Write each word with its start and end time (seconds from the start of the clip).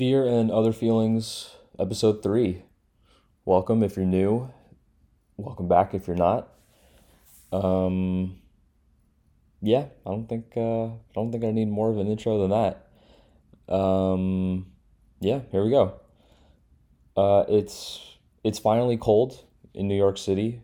Fear 0.00 0.26
and 0.26 0.50
Other 0.50 0.72
Feelings, 0.72 1.56
Episode 1.78 2.22
3. 2.22 2.62
Welcome 3.44 3.82
if 3.82 3.96
you're 3.96 4.06
new. 4.06 4.50
Welcome 5.36 5.68
back 5.68 5.92
if 5.92 6.06
you're 6.06 6.16
not. 6.16 6.48
Um, 7.52 8.38
yeah, 9.60 9.88
I 10.06 10.10
don't 10.10 10.26
think 10.26 10.54
uh, 10.56 10.86
I 10.86 11.12
don't 11.14 11.30
think 11.30 11.44
I 11.44 11.50
need 11.50 11.68
more 11.68 11.90
of 11.90 11.98
an 11.98 12.06
intro 12.06 12.38
than 12.38 12.48
that. 12.48 13.74
Um, 13.74 14.72
yeah, 15.20 15.40
here 15.52 15.62
we 15.62 15.68
go. 15.68 16.00
Uh, 17.14 17.44
it's 17.50 18.00
it's 18.42 18.58
finally 18.58 18.96
cold 18.96 19.44
in 19.74 19.86
New 19.86 19.98
York 19.98 20.16
City, 20.16 20.62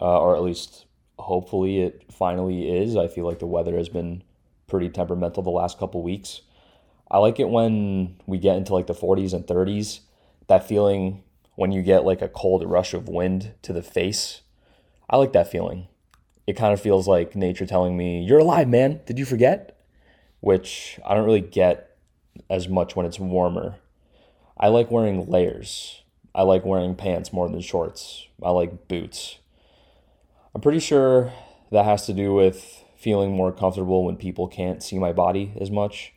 uh, 0.00 0.20
or 0.20 0.34
at 0.34 0.42
least 0.42 0.86
hopefully 1.20 1.80
it 1.80 2.12
finally 2.12 2.76
is. 2.76 2.96
I 2.96 3.06
feel 3.06 3.24
like 3.24 3.38
the 3.38 3.46
weather 3.46 3.76
has 3.76 3.88
been 3.88 4.24
pretty 4.66 4.88
temperamental 4.88 5.44
the 5.44 5.50
last 5.50 5.78
couple 5.78 6.02
weeks. 6.02 6.40
I 7.10 7.18
like 7.18 7.38
it 7.38 7.48
when 7.48 8.16
we 8.26 8.38
get 8.38 8.56
into 8.56 8.72
like 8.72 8.86
the 8.86 8.94
40s 8.94 9.32
and 9.32 9.46
30s. 9.46 10.00
That 10.48 10.66
feeling 10.66 11.22
when 11.54 11.72
you 11.72 11.82
get 11.82 12.04
like 12.04 12.22
a 12.22 12.28
cold 12.28 12.64
rush 12.64 12.94
of 12.94 13.08
wind 13.08 13.52
to 13.62 13.72
the 13.72 13.82
face. 13.82 14.42
I 15.08 15.16
like 15.16 15.32
that 15.32 15.50
feeling. 15.50 15.88
It 16.46 16.56
kind 16.56 16.72
of 16.72 16.80
feels 16.80 17.06
like 17.08 17.36
nature 17.36 17.66
telling 17.66 17.96
me, 17.96 18.22
You're 18.22 18.40
alive, 18.40 18.68
man. 18.68 19.00
Did 19.06 19.18
you 19.18 19.24
forget? 19.24 19.78
Which 20.40 20.98
I 21.06 21.14
don't 21.14 21.24
really 21.24 21.40
get 21.40 21.96
as 22.50 22.68
much 22.68 22.96
when 22.96 23.06
it's 23.06 23.18
warmer. 23.18 23.76
I 24.58 24.68
like 24.68 24.90
wearing 24.90 25.26
layers. 25.28 26.02
I 26.34 26.42
like 26.42 26.64
wearing 26.64 26.94
pants 26.94 27.32
more 27.32 27.48
than 27.48 27.60
shorts. 27.60 28.26
I 28.42 28.50
like 28.50 28.88
boots. 28.88 29.38
I'm 30.54 30.60
pretty 30.60 30.80
sure 30.80 31.32
that 31.70 31.84
has 31.84 32.06
to 32.06 32.12
do 32.12 32.34
with 32.34 32.84
feeling 32.96 33.32
more 33.32 33.52
comfortable 33.52 34.04
when 34.04 34.16
people 34.16 34.48
can't 34.48 34.82
see 34.82 34.98
my 34.98 35.12
body 35.12 35.52
as 35.60 35.70
much. 35.70 36.13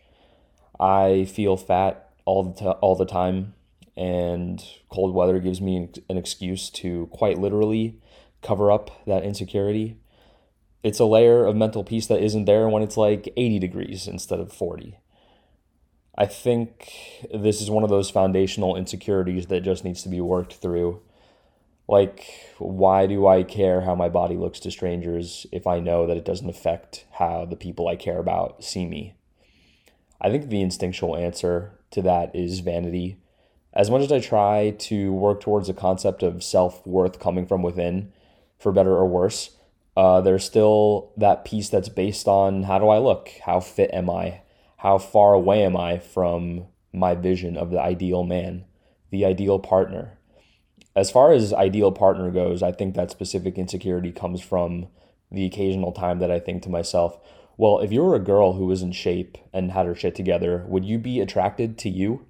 I 0.80 1.26
feel 1.26 1.58
fat 1.58 2.10
all 2.26 2.44
the 2.44 2.54
t- 2.54 2.66
all 2.66 2.96
the 2.96 3.06
time, 3.06 3.54
and 3.96 4.64
cold 4.90 5.14
weather 5.14 5.40
gives 5.40 5.62
me 5.62 5.90
an 6.10 6.18
excuse 6.18 6.70
to 6.70 7.08
quite 7.08 7.40
literally 7.40 8.00
cover 8.42 8.72
up 8.72 9.06
that 9.06 9.24
insecurity. 9.24 9.98
It's 10.84 11.00
a 11.00 11.06
layer 11.06 11.46
of 11.46 11.56
mental 11.56 11.84
peace 11.84 12.08
that 12.08 12.22
isn't 12.22 12.46
there 12.46 12.70
when 12.70 12.84
it's 12.84 12.98
like 12.98 13.34
80 13.36 13.60
degrees 13.60 14.08
instead 14.08 14.40
of 14.40 14.54
40. 14.54 15.00
I 16.18 16.26
think 16.26 17.26
this 17.34 17.62
is 17.62 17.70
one 17.70 17.84
of 17.84 17.90
those 17.90 18.10
foundational 18.10 18.76
insecurities 18.76 19.48
that 19.48 19.62
just 19.62 19.84
needs 19.84 20.02
to 20.04 20.10
be 20.10 20.22
worked 20.22 20.54
through. 20.54 21.02
Like, 21.88 22.26
why 22.58 23.06
do 23.06 23.28
I 23.28 23.44
care 23.44 23.82
how 23.82 23.96
my 23.96 24.10
body 24.10 24.36
looks 24.36 24.60
to 24.62 24.72
strangers 24.72 25.46
if 25.52 25.68
I 25.68 25.80
know 25.80 26.06
that 26.08 26.18
it 26.18 26.26
doesn't 26.26 26.50
affect 26.50 27.06
how 27.14 27.46
the 27.46 27.56
people 27.56 27.88
I 27.88 27.96
care 27.96 28.20
about 28.20 28.64
see 28.64 28.86
me? 28.86 29.17
I 30.20 30.30
think 30.30 30.50
the 30.50 30.62
instinctual 30.62 31.16
answer 31.16 31.80
to 31.92 32.02
that 32.02 32.36
is 32.36 32.60
vanity. 32.60 33.18
As 33.74 33.92
much 33.92 34.02
as 34.02 34.12
I 34.12 34.20
try 34.20 34.72
to 34.80 35.14
work 35.14 35.42
towards 35.42 35.70
a 35.70 35.74
concept 35.74 36.24
of 36.24 36.44
self 36.44 36.86
worth 36.86 37.20
coming 37.20 37.46
from 37.46 37.62
within, 37.62 38.12
for 38.58 38.72
better 38.72 38.96
or 38.96 39.06
worse, 39.06 39.52
uh, 39.96 40.22
there's 40.22 40.44
still 40.44 41.12
that 41.18 41.46
piece 41.46 41.70
that's 41.70 41.90
based 41.90 42.28
on 42.28 42.64
how 42.64 42.80
do 42.80 42.88
I 42.88 42.98
look? 42.98 43.30
How 43.46 43.60
fit 43.60 43.92
am 43.94 44.10
I? 44.10 44.42
How 44.78 44.98
far 44.98 45.34
away 45.34 45.64
am 45.64 45.76
I 45.76 45.98
from 45.98 46.68
my 46.94 47.16
vision 47.16 47.58
of 47.58 47.72
the 47.72 47.80
ideal 47.80 48.24
man, 48.24 48.66
the 49.10 49.26
ideal 49.26 49.60
partner? 49.60 50.18
As 50.96 51.12
far 51.12 51.32
as 51.32 51.54
ideal 51.54 51.92
partner 51.92 52.32
goes, 52.32 52.64
I 52.64 52.72
think 52.72 52.96
that 52.96 53.12
specific 53.12 53.58
insecurity 53.58 54.12
comes 54.12 54.42
from 54.42 54.88
the 55.32 55.46
occasional 55.46 55.92
time 55.92 56.20
that 56.20 56.32
I 56.32 56.40
think 56.40 56.64
to 56.64 56.70
myself, 56.70 57.20
well, 57.58 57.80
if 57.80 57.92
you 57.92 58.04
were 58.04 58.16
a 58.16 58.20
girl 58.20 58.54
who 58.54 58.68
was 58.68 58.84
in 58.84 58.92
shape 58.92 59.38
and 59.52 59.72
had 59.72 59.88
her 59.88 59.96
shit 59.96 60.14
together, 60.14 60.64
would 60.68 60.86
you 60.86 61.00
be 61.00 61.20
attracted 61.20 61.78
to 61.80 61.90
you? 61.90 62.26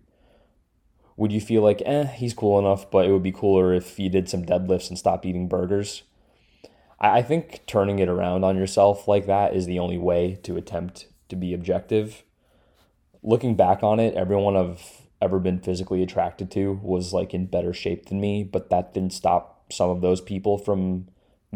Would 1.17 1.33
you 1.33 1.41
feel 1.41 1.61
like, 1.61 1.81
eh, 1.85 2.05
he's 2.05 2.33
cool 2.33 2.57
enough, 2.57 2.89
but 2.89 3.05
it 3.05 3.11
would 3.11 3.23
be 3.23 3.31
cooler 3.31 3.73
if 3.73 3.99
you 3.99 4.09
did 4.09 4.29
some 4.29 4.45
deadlifts 4.45 4.87
and 4.89 4.97
stopped 4.97 5.25
eating 5.25 5.49
burgers? 5.49 6.03
I, 6.99 7.19
I 7.19 7.21
think 7.21 7.63
turning 7.67 7.99
it 7.99 8.07
around 8.07 8.45
on 8.45 8.55
yourself 8.55 9.07
like 9.07 9.25
that 9.25 9.53
is 9.53 9.65
the 9.65 9.79
only 9.79 9.97
way 9.97 10.39
to 10.43 10.55
attempt 10.55 11.07
to 11.27 11.35
be 11.35 11.53
objective. 11.53 12.23
Looking 13.21 13.55
back 13.55 13.83
on 13.83 13.99
it, 13.99 14.13
everyone 14.13 14.55
I've 14.55 15.01
ever 15.21 15.39
been 15.39 15.59
physically 15.59 16.03
attracted 16.03 16.51
to 16.51 16.79
was 16.81 17.11
like 17.11 17.33
in 17.33 17.47
better 17.47 17.73
shape 17.73 18.05
than 18.05 18.21
me, 18.21 18.43
but 18.43 18.69
that 18.69 18.93
didn't 18.93 19.13
stop 19.13 19.71
some 19.73 19.89
of 19.89 20.01
those 20.01 20.21
people 20.21 20.57
from 20.57 21.07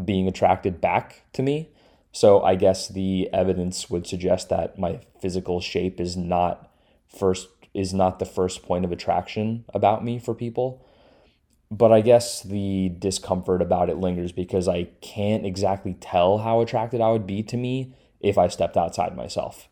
being 0.04 0.28
attracted 0.28 0.82
back 0.82 1.24
to 1.34 1.42
me. 1.42 1.70
So 2.12 2.42
I 2.44 2.56
guess 2.56 2.88
the 2.88 3.30
evidence 3.32 3.90
would 3.90 4.06
suggest 4.06 4.50
that 4.50 4.78
my 4.78 5.00
physical 5.22 5.62
shape 5.62 6.00
is 6.00 6.18
not 6.18 6.72
first 7.08 7.48
is 7.74 7.94
not 7.94 8.20
the 8.20 8.26
first 8.26 8.64
point 8.64 8.84
of 8.84 8.92
attraction 8.92 9.64
about 9.74 10.04
me 10.04 10.20
for 10.20 10.36
people. 10.36 10.86
But 11.70 11.94
I 11.94 12.02
guess 12.02 12.42
the 12.42 12.92
discomfort 13.00 13.62
about 13.62 13.90
it 13.90 13.98
lingers 13.98 14.34
because 14.34 14.68
I 14.68 14.90
can't 15.00 15.46
exactly 15.46 15.94
tell 15.94 16.40
how 16.40 16.60
attracted 16.60 17.00
I 17.00 17.12
would 17.12 17.26
be 17.26 17.44
to 17.44 17.56
me 17.56 17.94
if 18.20 18.38
I 18.38 18.50
stepped 18.50 18.76
outside 18.76 19.16
myself. 19.16 19.70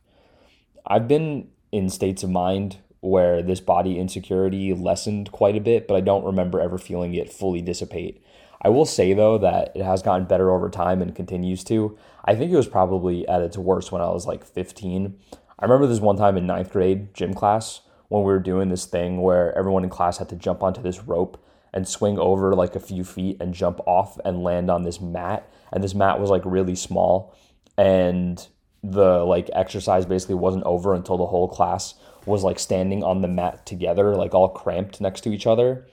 I've 0.88 1.10
been 1.10 1.50
in 1.74 1.90
states 1.90 2.24
of 2.24 2.30
mind 2.30 2.78
where 3.02 3.42
this 3.42 3.60
body 3.60 4.00
insecurity 4.00 4.74
lessened 4.74 5.32
quite 5.32 5.56
a 5.56 5.62
bit, 5.62 5.88
but 5.88 5.96
I 5.96 6.02
don't 6.02 6.26
remember 6.26 6.62
ever 6.62 6.78
feeling 6.78 7.14
it 7.14 7.32
fully 7.32 7.62
dissipate. 7.62 8.24
I 8.62 8.70
will 8.70 8.86
say 8.86 9.14
though 9.14 9.38
that 9.38 9.72
it 9.76 9.84
has 9.84 10.02
gotten 10.02 10.28
better 10.28 10.52
over 10.52 10.70
time 10.70 11.02
and 11.02 11.16
continues 11.16 11.64
to. 11.66 11.98
I 12.26 12.36
think 12.36 12.52
it 12.52 12.58
was 12.58 12.68
probably 12.68 13.28
at 13.28 13.42
its 13.42 13.58
worst 13.58 13.92
when 13.92 14.02
I 14.02 14.10
was 14.10 14.26
like 14.26 14.44
15. 14.44 15.18
I 15.60 15.66
remember 15.66 15.88
this 15.88 16.00
one 16.00 16.18
time 16.18 16.38
in 16.38 16.46
ninth 16.46 16.72
grade 16.72 17.14
gym 17.14 17.34
class 17.34 17.82
when 18.10 18.24
we 18.24 18.32
were 18.32 18.40
doing 18.40 18.70
this 18.70 18.86
thing 18.86 19.22
where 19.22 19.58
everyone 19.58 19.84
in 19.84 19.90
class 19.90 20.18
had 20.18 20.30
to 20.30 20.36
jump 20.36 20.64
onto 20.64 20.82
this 20.82 21.04
rope 21.04 21.44
and 21.74 21.88
swing 21.88 22.18
over 22.18 22.56
like 22.56 22.76
a 22.76 22.80
few 22.80 23.04
feet 23.04 23.38
and 23.40 23.54
jump 23.54 23.80
off 23.86 24.18
and 24.26 24.44
land 24.44 24.70
on 24.70 24.84
this 24.84 25.00
mat. 25.00 25.52
And 25.72 25.84
this 25.84 25.94
mat 25.94 26.20
was 26.20 26.30
like 26.30 26.42
really 26.46 26.76
small. 26.76 27.36
And 27.78 28.46
the 28.84 29.24
like 29.26 29.50
exercise 29.54 30.06
basically 30.06 30.36
wasn't 30.36 30.64
over 30.64 30.94
until 30.94 31.18
the 31.18 31.28
whole 31.28 31.48
class 31.48 31.96
was 32.26 32.44
like 32.44 32.60
standing 32.60 33.04
on 33.04 33.22
the 33.22 33.28
mat 33.28 33.66
together, 33.66 34.16
like 34.16 34.34
all 34.34 34.50
cramped 34.50 35.00
next 35.00 35.22
to 35.22 35.32
each 35.32 35.48
other. 35.48 35.86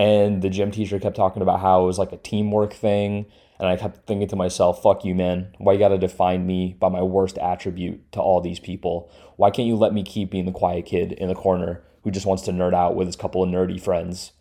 And 0.00 0.40
the 0.40 0.48
gym 0.48 0.70
teacher 0.70 0.98
kept 0.98 1.14
talking 1.14 1.42
about 1.42 1.60
how 1.60 1.82
it 1.82 1.86
was 1.86 1.98
like 1.98 2.10
a 2.10 2.16
teamwork 2.16 2.72
thing. 2.72 3.26
And 3.58 3.68
I 3.68 3.76
kept 3.76 4.06
thinking 4.06 4.28
to 4.28 4.36
myself, 4.36 4.82
fuck 4.82 5.04
you, 5.04 5.14
man. 5.14 5.54
Why 5.58 5.74
you 5.74 5.78
got 5.78 5.88
to 5.88 5.98
define 5.98 6.46
me 6.46 6.74
by 6.80 6.88
my 6.88 7.02
worst 7.02 7.36
attribute 7.36 8.10
to 8.12 8.20
all 8.20 8.40
these 8.40 8.58
people? 8.58 9.12
Why 9.36 9.50
can't 9.50 9.68
you 9.68 9.76
let 9.76 9.92
me 9.92 10.02
keep 10.02 10.30
being 10.30 10.46
the 10.46 10.52
quiet 10.52 10.86
kid 10.86 11.12
in 11.12 11.28
the 11.28 11.34
corner 11.34 11.82
who 12.02 12.10
just 12.10 12.24
wants 12.24 12.42
to 12.44 12.50
nerd 12.50 12.72
out 12.72 12.96
with 12.96 13.08
his 13.08 13.16
couple 13.16 13.42
of 13.42 13.50
nerdy 13.50 13.78
friends? 13.78 14.32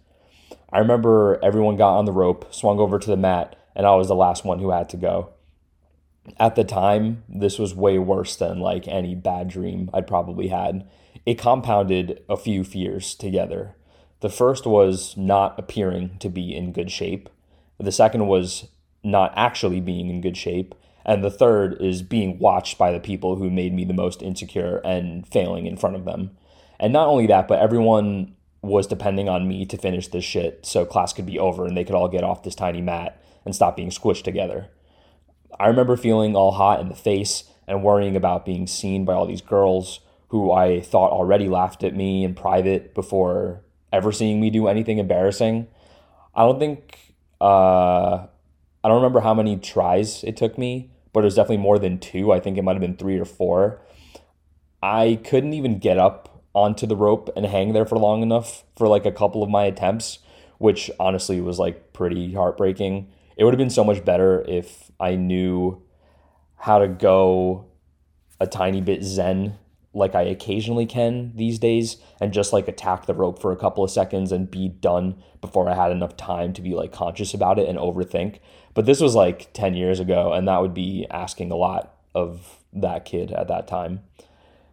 I 0.72 0.80
remember 0.80 1.38
everyone 1.44 1.76
got 1.76 1.97
on 1.97 2.06
the 2.06 2.14
rope, 2.14 2.53
swung 2.53 2.80
over 2.80 2.97
to 2.97 3.09
the 3.09 3.18
mat, 3.18 3.58
and 3.76 3.86
I 3.86 3.96
was 3.96 4.08
the 4.08 4.16
last 4.16 4.46
one 4.46 4.59
who 4.59 4.72
had 4.72 4.88
to 4.90 4.97
go. 4.97 5.31
At 6.40 6.56
the 6.56 6.64
time, 6.64 7.26
this 7.28 7.59
was 7.59 7.76
way 7.76 8.00
worse 8.00 8.38
than 8.38 8.62
like 8.62 8.88
any 8.88 9.14
bad 9.14 9.50
dream 9.50 9.90
I'd 9.94 10.08
probably 10.08 10.47
had. 10.47 10.88
It 11.26 11.38
compounded 11.38 12.24
a 12.30 12.38
few 12.38 12.64
fears 12.64 13.14
together. 13.14 13.76
The 14.22 14.30
first 14.30 14.66
was 14.66 15.16
not 15.16 15.57
appearing 15.57 16.18
to 16.19 16.30
be 16.30 16.56
in 16.56 16.74
good 16.74 16.91
shape. 16.91 17.30
The 17.80 17.91
second 17.91 18.28
was 18.28 18.68
not 19.03 19.31
actually 19.35 19.80
being 19.80 20.09
in 20.09 20.22
good 20.22 20.35
shape. 20.35 20.75
And 21.06 21.24
the 21.24 21.31
third 21.31 21.81
is 21.81 22.02
being 22.02 22.38
watched 22.38 22.78
by 22.78 22.91
the 22.91 23.00
people 23.00 23.38
who 23.38 23.50
made 23.50 23.74
me 23.74 23.85
the 23.85 23.94
most 23.94 24.22
insecure 24.22 24.78
and 24.84 25.25
failing 25.28 25.66
in 25.66 25.78
front 25.78 25.96
of 25.96 26.06
them. 26.06 26.31
And 26.79 26.94
not 26.94 27.08
only 27.08 27.28
that, 27.28 27.47
but 27.47 27.59
everyone 27.59 28.35
was 28.62 28.88
depending 28.88 29.29
on 29.29 29.47
me 29.47 29.66
to 29.66 29.78
finish 29.78 30.09
this 30.09 30.25
shit 30.25 30.66
so 30.66 30.85
class 30.85 31.13
could 31.13 31.25
be 31.25 31.40
over 31.40 31.66
and 31.66 31.78
they 31.78 31.85
could 31.85 31.96
all 31.96 32.09
get 32.09 32.24
off 32.24 32.44
this 32.44 32.56
tiny 32.56 32.81
mat 32.81 33.22
and 33.46 33.56
stop 33.56 33.78
being 33.78 33.90
squished 33.90 34.24
together. 34.24 34.68
I 35.58 35.68
remember 35.68 35.96
feeling 35.96 36.35
all 36.35 36.52
hot 36.52 36.81
in 36.81 36.90
the 36.90 36.96
face 36.96 37.46
and 37.68 37.84
worrying 37.84 38.16
about 38.16 38.46
being 38.46 38.68
seen 38.68 39.06
by 39.06 39.13
all 39.13 39.25
these 39.25 39.41
girls 39.41 40.02
who 40.28 40.52
I 40.52 40.81
thought 40.81 41.12
already 41.12 41.47
laughed 41.47 41.84
at 41.84 41.96
me 41.96 42.24
in 42.24 42.35
private 42.35 42.94
before 42.94 43.64
ever 43.91 44.12
seeing 44.12 44.40
me 44.40 44.50
do 44.50 44.68
anything 44.68 44.97
embarrassing. 44.97 45.68
I 46.36 46.44
don't 46.44 46.59
think 46.59 46.97
uh, 47.41 48.28
I 48.84 48.88
don't 48.88 48.96
remember 48.96 49.22
how 49.22 49.34
many 49.34 49.58
tries 49.58 50.24
it 50.24 50.38
took 50.38 50.58
me, 50.58 50.91
but 51.14 51.22
it 51.22 51.26
was 51.26 51.36
definitely 51.36 51.58
more 51.58 51.80
than 51.80 52.00
two. 52.00 52.32
I 52.32 52.40
think 52.40 52.58
it 52.58 52.64
might 52.64 52.74
have 52.74 52.82
been 52.82 52.97
three 52.97 53.20
or 53.20 53.26
four. 53.26 53.82
I 54.82 55.20
couldn't 55.24 55.53
even 55.53 55.80
get 55.80 55.97
up 55.97 56.44
onto 56.53 56.88
the 56.88 56.96
rope 56.96 57.30
and 57.36 57.46
hang 57.46 57.74
there 57.74 57.86
for 57.86 57.97
long 57.97 58.22
enough 58.22 58.64
for 58.78 58.88
like 58.88 59.06
a 59.06 59.12
couple 59.12 59.44
of 59.44 59.50
my 59.50 59.66
attempts, 59.66 60.20
which 60.58 60.90
honestly 61.00 61.42
was 61.42 61.59
like 61.59 61.94
pretty 61.94 62.34
heartbreaking. 62.34 63.12
It 63.38 63.44
would 63.44 63.53
have 63.53 63.59
been 63.59 63.70
so 63.70 63.84
much 63.84 64.03
better 64.03 64.44
if 64.47 64.92
I 65.00 65.16
knew 65.16 65.82
how 66.56 66.80
to 66.80 66.88
go 66.88 67.66
a 68.40 68.47
tiny 68.47 68.82
bit 68.82 69.03
zen 69.03 69.58
like 69.99 70.16
I 70.16 70.23
occasionally 70.23 70.85
can 70.85 71.31
these 71.35 71.59
days 71.59 71.97
and 72.19 72.34
just 72.34 72.53
like 72.53 72.67
attack 72.67 73.05
the 73.05 73.13
rope 73.13 73.40
for 73.40 73.51
a 73.51 73.57
couple 73.57 73.84
of 73.84 73.91
seconds 73.91 74.31
and 74.31 74.49
be 74.49 74.69
done 74.69 75.22
before 75.41 75.69
I 75.69 75.75
had 75.75 75.91
enough 75.91 76.17
time 76.17 76.53
to 76.53 76.61
be 76.61 76.73
like 76.73 76.91
conscious 76.91 77.34
about 77.34 77.59
it 77.59 77.69
and 77.69 77.78
overthink. 77.78 78.40
But 78.73 78.85
this 78.85 79.01
was 79.01 79.16
like 79.16 79.53
10 79.53 79.75
years 79.75 79.99
ago 79.99 80.34
and 80.34 80.47
that 80.47 80.61
would 80.61 80.73
be 80.73 81.05
asking 81.11 81.51
a 81.51 81.55
lot 81.55 81.96
of 82.16 82.59
that 82.73 83.05
kid 83.05 83.31
at 83.31 83.47
that 83.47 83.67
time. 83.67 84.01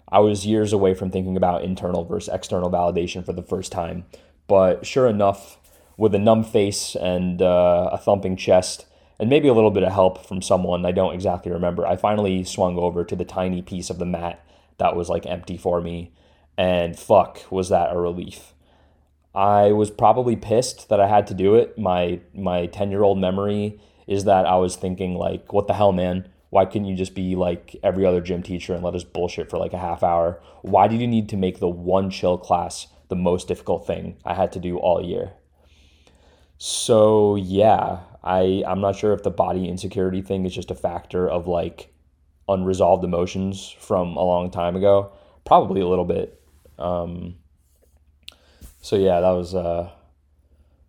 I 0.09 0.21
was 0.21 0.47
years 0.47 0.73
away 0.73 0.95
from 0.95 1.11
thinking 1.11 1.37
about 1.37 1.65
internal 1.65 2.05
versus 2.05 2.33
external 2.33 2.71
validation 2.71 3.25
for 3.25 3.33
the 3.33 3.43
first 3.43 3.73
time. 3.73 4.05
But 4.47 4.87
sure 4.87 5.09
enough, 5.09 5.59
with 5.97 6.15
a 6.15 6.19
numb 6.19 6.45
face 6.45 6.95
and 6.95 7.43
uh, 7.43 7.91
a 7.93 7.99
thumping 7.99 8.37
chest, 8.37 8.87
and 9.19 9.31
maybe 9.31 9.49
a 9.49 9.55
little 9.55 9.71
bit 9.71 9.83
of 9.83 9.93
help 9.93 10.27
from 10.27 10.43
someone 10.43 10.85
I 10.85 10.93
don't 10.93 11.15
exactly 11.15 11.51
remember, 11.51 11.87
I 11.87 11.97
finally 11.97 12.45
swung 12.45 12.77
over 12.77 13.03
to 13.05 13.17
the 13.17 13.25
tiny 13.25 13.63
piece 13.63 13.91
of 13.91 13.99
the 13.99 14.05
mat 14.05 14.45
that 14.79 14.97
was 14.97 15.09
like 15.09 15.27
empty 15.27 15.57
for 15.57 15.81
me. 15.81 16.13
And 16.59 16.99
fuck, 16.99 17.51
was 17.51 17.69
that 17.69 17.93
a 17.93 17.99
relief. 17.99 18.55
I 19.35 19.73
was 19.73 19.91
probably 19.91 20.35
pissed 20.35 20.89
that 20.89 21.01
I 21.01 21.09
had 21.09 21.27
to 21.27 21.35
do 21.35 21.55
it. 21.55 21.77
My 21.79 22.21
my 22.35 22.67
10-year-old 22.69 23.19
memory 23.19 23.79
is 24.07 24.25
that 24.25 24.47
I 24.47 24.57
was 24.57 24.77
thinking 24.77 25.15
like, 25.15 25.53
what 25.53 25.67
the 25.67 25.75
hell, 25.75 25.93
man? 25.93 26.29
Why 26.51 26.65
couldn't 26.65 26.87
you 26.87 26.97
just 26.97 27.15
be 27.15 27.37
like 27.37 27.77
every 27.83 28.07
other 28.07 28.21
gym 28.21 28.43
teacher 28.43 28.73
and 28.73 28.83
let 28.83 28.95
us 28.95 29.05
bullshit 29.05 29.51
for 29.51 29.59
like 29.59 29.75
a 29.75 29.79
half 29.79 30.03
hour? 30.03 30.41
Why 30.63 30.89
did 30.89 31.01
you 31.01 31.07
need 31.07 31.29
to 31.31 31.37
make 31.37 31.59
the 31.59 31.69
one 31.69 32.09
chill 32.09 32.39
class 32.39 32.87
the 33.09 33.17
most 33.17 33.47
difficult 33.49 33.87
thing 33.87 34.17
I 34.25 34.35
had 34.35 34.53
to 34.53 34.59
do 34.59 34.79
all 34.79 35.05
year? 35.05 35.33
So 36.57 37.37
yeah, 37.37 38.01
I 38.25 38.63
I'm 38.67 38.81
not 38.81 38.97
sure 38.97 39.13
if 39.13 39.23
the 39.23 39.31
body 39.31 39.69
insecurity 39.69 40.23
thing 40.23 40.47
is 40.47 40.55
just 40.55 40.71
a 40.71 40.75
factor 40.75 41.29
of 41.29 41.47
like 41.47 41.93
unresolved 42.49 43.05
emotions 43.05 43.75
from 43.79 44.17
a 44.17 44.25
long 44.25 44.51
time 44.51 44.77
ago. 44.77 45.13
Probably 45.45 45.81
a 45.81 45.87
little 45.87 46.05
bit. 46.05 46.41
Um, 46.79 47.37
so 48.81 48.97
yeah, 48.97 49.21
that 49.21 49.31
was 49.31 49.55
uh, 49.55 49.91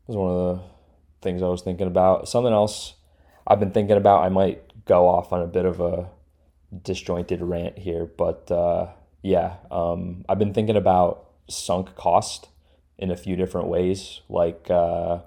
was 0.07 0.17
one 0.17 0.31
of 0.31 0.57
the 0.57 0.63
things 1.21 1.41
I 1.41 1.47
was 1.47 1.61
thinking 1.61 1.87
about. 1.87 2.27
Something 2.27 2.53
else 2.53 2.93
I've 3.45 3.59
been 3.59 3.71
thinking 3.71 3.97
about. 3.97 4.23
I 4.23 4.29
might 4.29 4.85
go 4.85 5.07
off 5.07 5.33
on 5.33 5.41
a 5.41 5.47
bit 5.47 5.65
of 5.65 5.79
a 5.79 6.09
disjointed 6.83 7.41
rant 7.41 7.77
here, 7.77 8.05
but 8.05 8.51
uh, 8.51 8.87
yeah, 9.21 9.55
um, 9.71 10.25
I've 10.29 10.39
been 10.39 10.53
thinking 10.53 10.75
about 10.75 11.25
sunk 11.49 11.95
cost 11.95 12.49
in 12.97 13.11
a 13.11 13.17
few 13.17 13.35
different 13.35 13.67
ways. 13.67 14.21
Like 14.29 14.69
uh, 14.69 15.19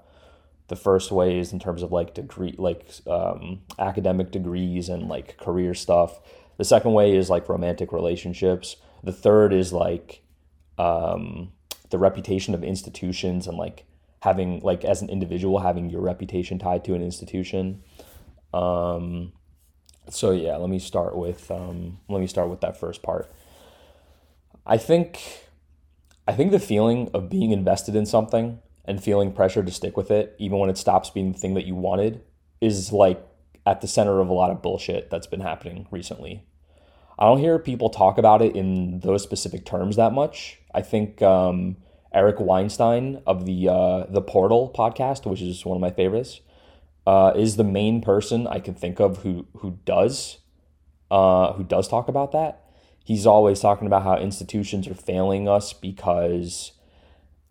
the 0.71 0.75
first 0.77 1.11
way 1.11 1.37
is 1.37 1.51
in 1.51 1.59
terms 1.59 1.83
of 1.83 1.91
like 1.91 2.13
degree, 2.13 2.55
like 2.57 2.89
um, 3.05 3.59
academic 3.77 4.31
degrees 4.31 4.87
and 4.87 5.09
like 5.09 5.37
career 5.37 5.73
stuff. 5.73 6.21
The 6.57 6.63
second 6.63 6.93
way 6.93 7.13
is 7.13 7.29
like 7.29 7.49
romantic 7.49 7.91
relationships. 7.91 8.77
The 9.03 9.11
third 9.11 9.51
is 9.51 9.73
like 9.73 10.23
um, 10.77 11.51
the 11.89 11.99
reputation 11.99 12.53
of 12.53 12.63
institutions 12.63 13.47
and 13.47 13.57
like 13.57 13.83
having 14.21 14.61
like 14.61 14.85
as 14.85 15.01
an 15.01 15.09
individual 15.09 15.59
having 15.59 15.89
your 15.89 15.99
reputation 15.99 16.57
tied 16.57 16.85
to 16.85 16.93
an 16.93 17.03
institution. 17.03 17.83
Um, 18.53 19.33
so 20.09 20.31
yeah, 20.31 20.55
let 20.55 20.69
me 20.69 20.79
start 20.79 21.17
with 21.17 21.51
um, 21.51 21.99
let 22.07 22.21
me 22.21 22.27
start 22.27 22.49
with 22.49 22.61
that 22.61 22.79
first 22.79 23.03
part. 23.03 23.29
I 24.65 24.77
think 24.77 25.19
I 26.25 26.31
think 26.31 26.51
the 26.51 26.59
feeling 26.59 27.09
of 27.13 27.29
being 27.29 27.51
invested 27.51 27.93
in 27.93 28.05
something 28.05 28.59
and 28.85 29.03
feeling 29.03 29.31
pressure 29.31 29.63
to 29.63 29.71
stick 29.71 29.95
with 29.95 30.11
it, 30.11 30.35
even 30.39 30.57
when 30.59 30.69
it 30.69 30.77
stops 30.77 31.09
being 31.09 31.31
the 31.31 31.37
thing 31.37 31.53
that 31.53 31.65
you 31.65 31.75
wanted, 31.75 32.21
is 32.59 32.91
like 32.91 33.25
at 33.65 33.81
the 33.81 33.87
center 33.87 34.19
of 34.19 34.29
a 34.29 34.33
lot 34.33 34.51
of 34.51 34.61
bullshit 34.61 35.09
that's 35.09 35.27
been 35.27 35.41
happening 35.41 35.87
recently. 35.91 36.43
I 37.19 37.25
don't 37.25 37.39
hear 37.39 37.59
people 37.59 37.89
talk 37.89 38.17
about 38.17 38.41
it 38.41 38.55
in 38.55 39.01
those 39.01 39.21
specific 39.21 39.65
terms 39.65 39.95
that 39.97 40.13
much. 40.13 40.59
I 40.73 40.81
think 40.81 41.21
um, 41.21 41.77
Eric 42.13 42.39
Weinstein 42.39 43.21
of 43.27 43.45
the 43.45 43.69
uh, 43.69 44.05
the 44.09 44.21
Portal 44.21 44.73
podcast, 44.75 45.29
which 45.29 45.41
is 45.41 45.65
one 45.65 45.77
of 45.77 45.81
my 45.81 45.91
favorites, 45.91 46.41
uh, 47.05 47.33
is 47.35 47.57
the 47.57 47.63
main 47.63 48.01
person 48.01 48.47
I 48.47 48.59
can 48.59 48.73
think 48.73 48.99
of 48.99 49.17
who 49.17 49.45
who 49.57 49.77
does 49.85 50.39
uh, 51.11 51.53
who 51.53 51.63
does 51.63 51.87
talk 51.87 52.07
about 52.07 52.31
that. 52.31 52.65
He's 53.03 53.25
always 53.27 53.59
talking 53.59 53.87
about 53.87 54.03
how 54.03 54.17
institutions 54.17 54.87
are 54.87 54.95
failing 54.95 55.47
us 55.47 55.73
because 55.73 56.71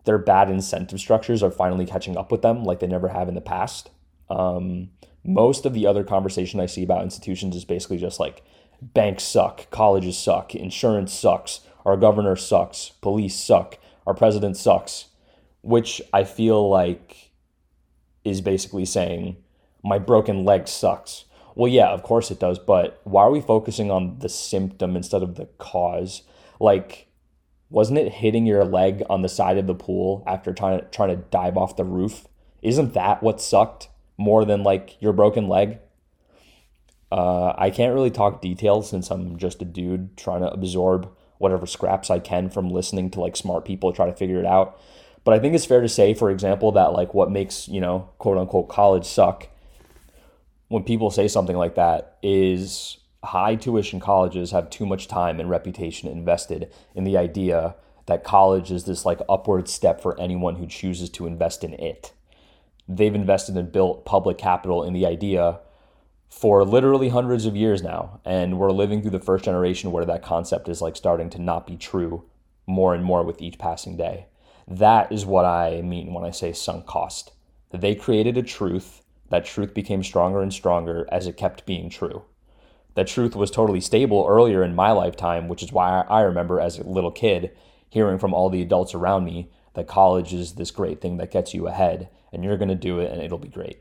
their 0.05 0.17
bad 0.17 0.49
incentive 0.49 0.99
structures 0.99 1.43
are 1.43 1.51
finally 1.51 1.85
catching 1.85 2.17
up 2.17 2.31
with 2.31 2.41
them 2.41 2.63
like 2.63 2.79
they 2.79 2.87
never 2.87 3.09
have 3.09 3.27
in 3.27 3.35
the 3.35 3.41
past. 3.41 3.89
Um, 4.29 4.89
most 5.23 5.65
of 5.65 5.73
the 5.73 5.85
other 5.85 6.03
conversation 6.03 6.59
I 6.59 6.65
see 6.65 6.83
about 6.83 7.03
institutions 7.03 7.55
is 7.55 7.65
basically 7.65 7.97
just 7.97 8.19
like 8.19 8.43
banks 8.81 9.23
suck, 9.23 9.69
colleges 9.69 10.17
suck, 10.17 10.55
insurance 10.55 11.13
sucks, 11.13 11.61
our 11.85 11.97
governor 11.97 12.35
sucks, 12.35 12.89
police 13.01 13.35
suck, 13.35 13.77
our 14.07 14.13
president 14.13 14.57
sucks, 14.57 15.07
which 15.61 16.01
I 16.11 16.23
feel 16.23 16.67
like 16.69 17.31
is 18.23 18.41
basically 18.41 18.85
saying 18.85 19.37
my 19.83 19.99
broken 19.99 20.43
leg 20.43 20.67
sucks. 20.67 21.25
Well, 21.55 21.71
yeah, 21.71 21.89
of 21.89 22.03
course 22.03 22.31
it 22.31 22.39
does, 22.39 22.57
but 22.57 23.01
why 23.03 23.23
are 23.23 23.31
we 23.31 23.41
focusing 23.41 23.91
on 23.91 24.19
the 24.19 24.29
symptom 24.29 24.95
instead 24.95 25.21
of 25.21 25.35
the 25.35 25.45
cause? 25.57 26.23
Like, 26.59 27.07
wasn't 27.71 27.97
it 27.97 28.11
hitting 28.11 28.45
your 28.45 28.65
leg 28.65 29.01
on 29.09 29.21
the 29.21 29.29
side 29.29 29.57
of 29.57 29.65
the 29.65 29.73
pool 29.73 30.23
after 30.27 30.53
trying 30.53 30.79
to 30.79 30.85
trying 30.87 31.09
to 31.09 31.23
dive 31.31 31.57
off 31.57 31.77
the 31.77 31.85
roof? 31.85 32.27
Isn't 32.61 32.93
that 32.93 33.23
what 33.23 33.41
sucked 33.41 33.87
more 34.17 34.45
than 34.45 34.61
like 34.61 35.01
your 35.01 35.13
broken 35.13 35.47
leg? 35.47 35.79
Uh, 37.11 37.53
I 37.57 37.69
can't 37.71 37.93
really 37.93 38.11
talk 38.11 38.41
details 38.41 38.89
since 38.89 39.09
I'm 39.09 39.37
just 39.37 39.61
a 39.61 39.65
dude 39.65 40.15
trying 40.15 40.41
to 40.41 40.51
absorb 40.51 41.09
whatever 41.39 41.65
scraps 41.65 42.09
I 42.09 42.19
can 42.19 42.49
from 42.49 42.69
listening 42.69 43.09
to 43.11 43.21
like 43.21 43.35
smart 43.35 43.65
people 43.65 43.91
try 43.91 44.05
to 44.05 44.13
figure 44.13 44.39
it 44.39 44.45
out. 44.45 44.79
But 45.23 45.33
I 45.33 45.39
think 45.39 45.55
it's 45.55 45.65
fair 45.65 45.81
to 45.81 45.89
say, 45.89 46.13
for 46.13 46.29
example, 46.29 46.71
that 46.73 46.93
like 46.93 47.13
what 47.13 47.31
makes, 47.31 47.67
you 47.67 47.81
know, 47.81 48.09
quote 48.17 48.37
unquote 48.37 48.69
college 48.69 49.05
suck 49.05 49.47
when 50.67 50.83
people 50.83 51.09
say 51.09 51.27
something 51.27 51.57
like 51.57 51.75
that 51.75 52.17
is 52.21 52.97
high 53.23 53.55
tuition 53.55 53.99
colleges 53.99 54.51
have 54.51 54.69
too 54.69 54.85
much 54.85 55.07
time 55.07 55.39
and 55.39 55.49
reputation 55.49 56.09
invested 56.09 56.71
in 56.95 57.03
the 57.03 57.17
idea 57.17 57.75
that 58.07 58.23
college 58.23 58.71
is 58.71 58.85
this 58.85 59.05
like 59.05 59.19
upward 59.29 59.69
step 59.69 60.01
for 60.01 60.19
anyone 60.19 60.55
who 60.55 60.65
chooses 60.65 61.09
to 61.11 61.27
invest 61.27 61.63
in 61.63 61.73
it. 61.75 62.13
They've 62.87 63.13
invested 63.13 63.55
and 63.57 63.71
built 63.71 64.05
public 64.05 64.37
capital 64.37 64.83
in 64.83 64.93
the 64.93 65.05
idea 65.05 65.59
for 66.27 66.65
literally 66.65 67.09
hundreds 67.09 67.45
of 67.45 67.55
years 67.55 67.83
now. 67.83 68.19
And 68.25 68.57
we're 68.57 68.71
living 68.71 69.01
through 69.01 69.11
the 69.11 69.19
first 69.19 69.45
generation 69.45 69.91
where 69.91 70.05
that 70.05 70.23
concept 70.23 70.67
is 70.67 70.81
like 70.81 70.95
starting 70.95 71.29
to 71.31 71.41
not 71.41 71.67
be 71.67 71.77
true 71.77 72.25
more 72.65 72.95
and 72.95 73.03
more 73.03 73.23
with 73.23 73.41
each 73.41 73.59
passing 73.59 73.97
day. 73.97 74.25
That 74.67 75.11
is 75.11 75.25
what 75.25 75.45
I 75.45 75.81
mean 75.81 76.13
when 76.13 76.23
I 76.23 76.31
say 76.31 76.53
sunk 76.53 76.85
cost. 76.85 77.33
They 77.71 77.95
created 77.95 78.37
a 78.37 78.43
truth. 78.43 79.03
That 79.29 79.45
truth 79.45 79.73
became 79.73 80.03
stronger 80.03 80.41
and 80.41 80.53
stronger 80.53 81.07
as 81.11 81.27
it 81.27 81.37
kept 81.37 81.65
being 81.65 81.89
true. 81.89 82.23
That 82.95 83.07
truth 83.07 83.35
was 83.35 83.51
totally 83.51 83.81
stable 83.81 84.25
earlier 84.27 84.63
in 84.63 84.75
my 84.75 84.91
lifetime, 84.91 85.47
which 85.47 85.63
is 85.63 85.71
why 85.71 86.01
I 86.09 86.21
remember 86.21 86.59
as 86.59 86.77
a 86.77 86.83
little 86.83 87.11
kid 87.11 87.51
hearing 87.89 88.19
from 88.19 88.33
all 88.33 88.49
the 88.49 88.61
adults 88.61 88.93
around 88.93 89.25
me 89.25 89.49
that 89.73 89.87
college 89.87 90.33
is 90.33 90.53
this 90.53 90.71
great 90.71 90.99
thing 90.99 91.17
that 91.17 91.31
gets 91.31 91.53
you 91.53 91.67
ahead 91.67 92.09
and 92.33 92.43
you're 92.43 92.57
going 92.57 92.69
to 92.69 92.75
do 92.75 92.99
it 92.99 93.11
and 93.11 93.21
it'll 93.21 93.37
be 93.37 93.47
great. 93.47 93.79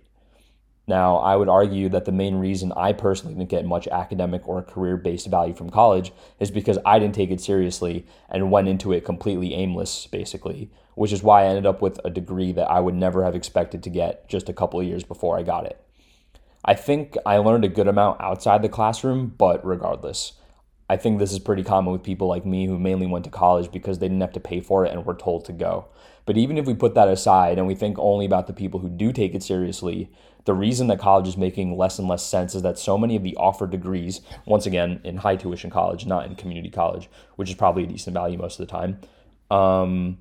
Now, 0.87 1.18
I 1.18 1.37
would 1.37 1.49
argue 1.49 1.88
that 1.90 2.04
the 2.04 2.12
main 2.12 2.37
reason 2.37 2.73
I 2.76 2.92
personally 2.92 3.35
didn't 3.35 3.50
get 3.50 3.64
much 3.64 3.87
academic 3.88 4.49
or 4.49 4.62
career 4.62 4.96
based 4.96 5.28
value 5.28 5.54
from 5.54 5.70
college 5.70 6.12
is 6.40 6.50
because 6.50 6.78
I 6.85 6.99
didn't 6.99 7.14
take 7.14 7.30
it 7.30 7.40
seriously 7.40 8.06
and 8.28 8.50
went 8.50 8.66
into 8.66 8.92
it 8.92 9.04
completely 9.04 9.54
aimless, 9.54 10.08
basically, 10.08 10.70
which 10.96 11.12
is 11.12 11.23
why 11.23 11.42
I 11.42 11.46
ended 11.46 11.66
up 11.66 11.80
with 11.80 12.00
a 12.04 12.11
degree 12.11 12.50
that 12.52 12.68
I 12.68 12.80
would 12.80 12.96
never 12.96 13.25
have 13.25 13.37
expected 13.37 13.85
to 13.85 13.90
get 13.90 14.28
just 14.28 14.49
a 14.49 14.52
couple 14.52 14.80
of 14.80 14.87
years 14.87 15.04
before 15.04 15.38
I 15.38 15.44
got 15.44 15.66
it. 15.66 15.80
I 16.64 16.75
think 16.75 17.17
I 17.25 17.38
learned 17.38 17.64
a 17.64 17.69
good 17.69 17.88
amount 17.88 18.21
outside 18.21 18.62
the 18.62 18.69
classroom, 18.69 19.35
but 19.38 19.64
regardless, 19.64 20.35
I 20.90 20.97
think 20.97 21.19
this 21.19 21.33
is 21.33 21.38
pretty 21.38 21.62
common 21.62 21.93
with 21.93 22.02
people 22.02 22.26
like 22.26 22.45
me 22.45 22.67
who 22.67 22.79
mainly 22.79 23.07
went 23.07 23.25
to 23.25 23.31
college 23.31 23.71
because 23.71 23.99
they 23.99 24.09
didn't 24.09 24.21
have 24.21 24.33
to 24.33 24.40
pay 24.40 24.61
for 24.61 24.85
it 24.85 24.93
and 24.93 25.07
were 25.07 25.14
told 25.14 25.45
to 25.47 25.52
go. 25.52 25.87
But 26.26 26.37
even 26.37 26.59
if 26.59 26.67
we 26.67 26.75
put 26.75 26.95
that 26.95 27.09
aside 27.09 27.59
and 27.59 27.67
we 27.67 27.75
think 27.75 27.97
only 27.99 28.26
about 28.26 28.47
the 28.47 28.52
people 28.52 28.81
who 28.81 28.88
do 28.88 29.12
take 29.12 29.35
it 29.35 29.43
seriously, 29.43 30.11
the 30.45 30.55
reason 30.55 30.87
that 30.88 30.99
college 30.99 31.29
is 31.29 31.37
making 31.37 31.76
less 31.76 31.99
and 31.99 32.09
less 32.09 32.25
sense 32.25 32.55
is 32.55 32.62
that 32.62 32.79
so 32.79 32.99
many 32.99 33.17
of 33.17 33.23
the 33.23 33.37
offered 33.37 33.71
degrees, 33.71 34.21
once 34.47 34.67
again, 34.67 35.00
in 35.05 35.19
high 35.19 35.37
tuition 35.37 35.71
college, 35.71 36.07
not 36.07 36.26
in 36.26 36.35
community 36.35 36.71
college, 36.71 37.09
which 37.37 37.49
is 37.49 37.55
probably 37.55 37.85
a 37.85 37.87
decent 37.87 38.14
value 38.14 38.38
most 38.38 38.61
of 38.61 38.67
the 38.67 38.71
time, 38.71 39.00
um, 39.50 40.19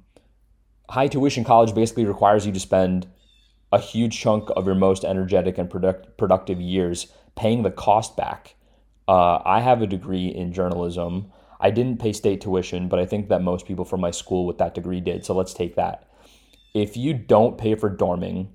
high 0.89 1.08
tuition 1.08 1.43
college 1.43 1.74
basically 1.74 2.05
requires 2.05 2.46
you 2.46 2.51
to 2.51 2.60
spend 2.60 3.08
a 3.71 3.79
huge 3.79 4.19
chunk 4.19 4.49
of 4.55 4.65
your 4.65 4.75
most 4.75 5.03
energetic 5.03 5.57
and 5.57 5.69
product- 5.69 6.17
productive 6.17 6.59
years 6.59 7.07
paying 7.35 7.63
the 7.63 7.71
cost 7.71 8.17
back. 8.17 8.55
Uh, 9.07 9.39
I 9.45 9.61
have 9.61 9.81
a 9.81 9.88
degree 9.88 10.27
in 10.27 10.53
journalism. 10.53 11.31
I 11.59 11.71
didn't 11.71 11.99
pay 11.99 12.13
state 12.13 12.41
tuition, 12.41 12.88
but 12.88 12.99
I 12.99 13.05
think 13.05 13.29
that 13.29 13.41
most 13.41 13.65
people 13.65 13.85
from 13.85 14.01
my 14.01 14.11
school 14.11 14.45
with 14.45 14.57
that 14.59 14.73
degree 14.73 15.01
did. 15.01 15.25
So 15.25 15.35
let's 15.35 15.53
take 15.53 15.75
that. 15.75 16.07
If 16.73 16.95
you 16.95 17.13
don't 17.13 17.57
pay 17.57 17.75
for 17.75 17.89
dorming, 17.89 18.49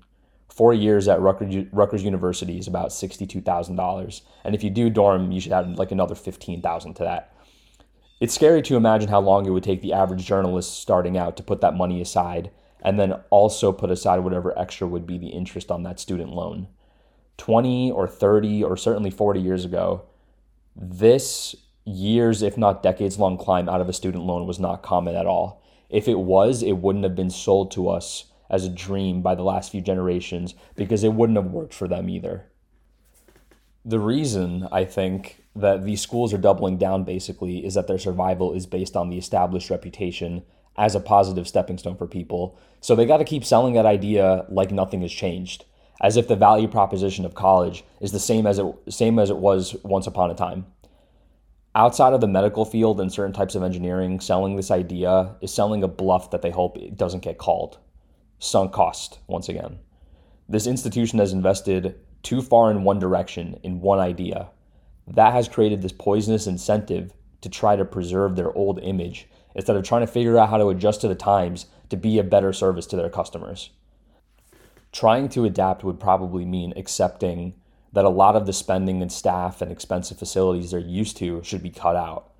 four 0.49 0.73
years 0.73 1.07
at 1.07 1.19
Rutgers, 1.19 1.65
Rutgers 1.71 2.03
University 2.03 2.57
is 2.57 2.67
about 2.67 2.89
$62,000. 2.89 4.21
And 4.43 4.55
if 4.55 4.63
you 4.63 4.69
do 4.69 4.89
dorm, 4.89 5.31
you 5.31 5.41
should 5.41 5.51
add 5.51 5.77
like 5.77 5.91
another 5.91 6.15
15000 6.15 6.93
to 6.93 7.03
that. 7.03 7.35
It's 8.21 8.33
scary 8.33 8.61
to 8.63 8.77
imagine 8.77 9.09
how 9.09 9.19
long 9.19 9.45
it 9.45 9.49
would 9.49 9.63
take 9.63 9.81
the 9.81 9.91
average 9.93 10.25
journalist 10.25 10.79
starting 10.79 11.17
out 11.17 11.35
to 11.37 11.43
put 11.43 11.59
that 11.61 11.75
money 11.75 12.01
aside 12.01 12.49
and 12.85 12.99
then 12.99 13.13
also 13.31 13.71
put 13.71 13.89
aside 13.89 14.19
whatever 14.19 14.57
extra 14.57 14.87
would 14.87 15.07
be 15.07 15.17
the 15.17 15.29
interest 15.29 15.71
on 15.71 15.81
that 15.81 15.99
student 15.99 16.29
loan. 16.29 16.67
20 17.37 17.91
or 17.91 18.07
30 18.07 18.63
or 18.63 18.77
certainly 18.77 19.09
40 19.09 19.41
years 19.41 19.65
ago, 19.65 20.03
this 20.75 21.55
years, 21.83 22.43
if 22.43 22.59
not 22.59 22.83
decades 22.83 23.17
long 23.17 23.39
climb 23.39 23.67
out 23.67 23.81
of 23.81 23.89
a 23.89 23.93
student 23.93 24.23
loan 24.23 24.45
was 24.45 24.59
not 24.59 24.83
common 24.83 25.15
at 25.15 25.25
all. 25.25 25.63
If 25.89 26.07
it 26.07 26.19
was, 26.19 26.61
it 26.61 26.73
wouldn't 26.73 27.03
have 27.03 27.15
been 27.15 27.31
sold 27.31 27.71
to 27.71 27.89
us 27.89 28.25
as 28.51 28.65
a 28.65 28.69
dream 28.69 29.23
by 29.23 29.33
the 29.33 29.43
last 29.43 29.71
few 29.71 29.81
generations 29.81 30.53
because 30.75 31.03
it 31.03 31.13
wouldn't 31.13 31.37
have 31.37 31.51
worked 31.51 31.73
for 31.73 31.87
them 31.87 32.07
either. 32.07 32.51
The 33.83 33.99
reason 33.99 34.67
I 34.71 34.85
think 34.85 35.43
that 35.55 35.85
these 35.85 36.01
schools 36.01 36.35
are 36.35 36.37
doubling 36.37 36.77
down 36.77 37.03
basically 37.03 37.65
is 37.65 37.73
that 37.73 37.87
their 37.87 37.97
survival 37.97 38.53
is 38.53 38.67
based 38.67 38.95
on 38.95 39.09
the 39.09 39.17
established 39.17 39.71
reputation 39.71 40.43
as 40.77 40.95
a 40.95 40.99
positive 40.99 41.47
stepping 41.47 41.77
stone 41.77 41.95
for 41.95 42.07
people. 42.07 42.57
So 42.81 42.95
they 42.95 43.05
got 43.05 43.17
to 43.17 43.23
keep 43.23 43.45
selling 43.45 43.73
that 43.73 43.85
idea 43.85 44.45
like 44.49 44.71
nothing 44.71 45.01
has 45.01 45.11
changed, 45.11 45.65
as 46.01 46.17
if 46.17 46.27
the 46.27 46.35
value 46.35 46.67
proposition 46.67 47.25
of 47.25 47.35
college 47.35 47.83
is 48.01 48.11
the 48.11 48.19
same 48.19 48.45
as 48.45 48.59
it 48.59 48.65
same 48.89 49.19
as 49.19 49.29
it 49.29 49.37
was 49.37 49.75
once 49.83 50.07
upon 50.07 50.31
a 50.31 50.35
time. 50.35 50.65
Outside 51.73 52.13
of 52.13 52.21
the 52.21 52.27
medical 52.27 52.63
field 52.63 53.01
and 53.01 53.11
certain 53.11 53.33
types 53.33 53.55
of 53.55 53.63
engineering, 53.63 54.21
selling 54.21 54.55
this 54.55 54.71
idea 54.71 55.35
is 55.41 55.53
selling 55.53 55.83
a 55.83 55.89
bluff 55.89 56.31
that 56.31 56.41
they 56.41 56.51
hope 56.51 56.77
it 56.77 56.95
doesn't 56.95 57.23
get 57.23 57.37
called. 57.37 57.79
Sunk 58.39 58.71
cost, 58.71 59.19
once 59.27 59.49
again. 59.49 59.79
This 60.47 60.67
institution 60.67 61.19
has 61.19 61.33
invested 61.33 61.95
too 62.23 62.41
far 62.41 62.71
in 62.71 62.83
one 62.83 62.99
direction, 62.99 63.59
in 63.63 63.81
one 63.81 63.99
idea. 63.99 64.49
That 65.07 65.33
has 65.33 65.49
created 65.49 65.81
this 65.81 65.91
poisonous 65.91 66.47
incentive 66.47 67.13
to 67.41 67.49
try 67.49 67.75
to 67.75 67.83
preserve 67.83 68.35
their 68.35 68.53
old 68.53 68.79
image 68.79 69.27
instead 69.55 69.75
of 69.75 69.83
trying 69.83 70.01
to 70.01 70.11
figure 70.11 70.37
out 70.37 70.49
how 70.49 70.57
to 70.57 70.69
adjust 70.69 71.01
to 71.01 71.07
the 71.07 71.15
times 71.15 71.65
to 71.89 71.97
be 71.97 72.19
a 72.19 72.23
better 72.23 72.53
service 72.53 72.85
to 72.87 72.95
their 72.95 73.09
customers. 73.09 73.69
Trying 74.91 75.29
to 75.29 75.45
adapt 75.45 75.83
would 75.83 75.99
probably 75.99 76.45
mean 76.45 76.73
accepting 76.75 77.53
that 77.93 78.05
a 78.05 78.09
lot 78.09 78.35
of 78.35 78.45
the 78.45 78.53
spending 78.53 79.01
and 79.01 79.11
staff 79.11 79.61
and 79.61 79.71
expensive 79.71 80.19
facilities 80.19 80.71
they're 80.71 80.79
used 80.79 81.17
to 81.17 81.41
should 81.43 81.63
be 81.63 81.69
cut 81.69 81.95
out. 81.95 82.31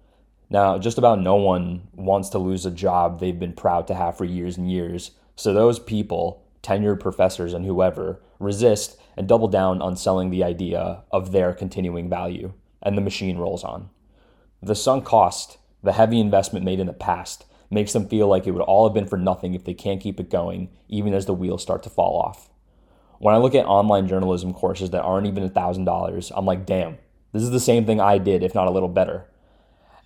Now, 0.50 0.78
just 0.78 0.98
about 0.98 1.22
no 1.22 1.36
one 1.36 1.88
wants 1.94 2.30
to 2.30 2.38
lose 2.38 2.66
a 2.66 2.72
job 2.72 3.20
they've 3.20 3.40
been 3.40 3.54
proud 3.54 3.88
to 3.88 3.96
have 3.96 4.18
for 4.18 4.26
years 4.26 4.58
and 4.58 4.70
years, 4.70 5.12
so 5.36 5.54
those 5.54 5.80
people, 5.80 6.44
tenured 6.62 7.00
professors 7.00 7.54
and 7.54 7.66
whoever, 7.66 8.22
resist 8.40 8.98
and 9.18 9.28
double 9.28 9.48
down 9.48 9.82
on 9.82 9.96
selling 9.96 10.30
the 10.30 10.44
idea 10.44 11.04
of 11.12 11.32
their 11.32 11.54
continuing 11.54 12.10
value, 12.10 12.54
and 12.82 12.98
the 12.98 13.02
machine 13.02 13.38
rolls 13.38 13.64
on. 13.64 13.90
The 14.62 14.76
sunk 14.76 15.06
cost, 15.06 15.58
the 15.86 15.94
heavy 15.94 16.20
investment 16.20 16.66
made 16.66 16.80
in 16.80 16.88
the 16.88 16.94
past, 16.94 17.46
makes 17.70 17.94
them 17.94 18.08
feel 18.08 18.28
like 18.28 18.46
it 18.46 18.52
would 18.52 18.62
all 18.62 18.88
have 18.88 18.94
been 18.94 19.08
for 19.08 19.18
nothing 19.18 19.54
if 19.54 19.64
they 19.64 19.74
can't 19.74 20.02
keep 20.02 20.20
it 20.20 20.30
going, 20.30 20.70
even 20.90 21.14
as 21.14 21.26
the 21.26 21.34
wheels 21.34 21.62
start 21.62 21.84
to 21.84 21.90
fall 21.90 22.20
off. 22.20 22.50
When 23.20 23.34
I 23.34 23.38
look 23.38 23.56
at 23.56 23.66
online 23.66 24.08
journalism 24.08 24.54
courses 24.54 24.90
that 24.90 25.04
aren't 25.04 25.28
even 25.28 25.50
$1,000, 25.50 26.32
I'm 26.36 26.46
like, 26.46 26.66
damn, 26.66 26.98
this 27.32 27.44
is 27.44 27.52
the 27.52 27.60
same 27.60 27.86
thing 27.86 28.00
I 28.02 28.18
did, 28.18 28.44
if 28.44 28.54
not 28.54 28.68
a 28.68 28.72
little 28.72 28.90
better. 28.90 29.26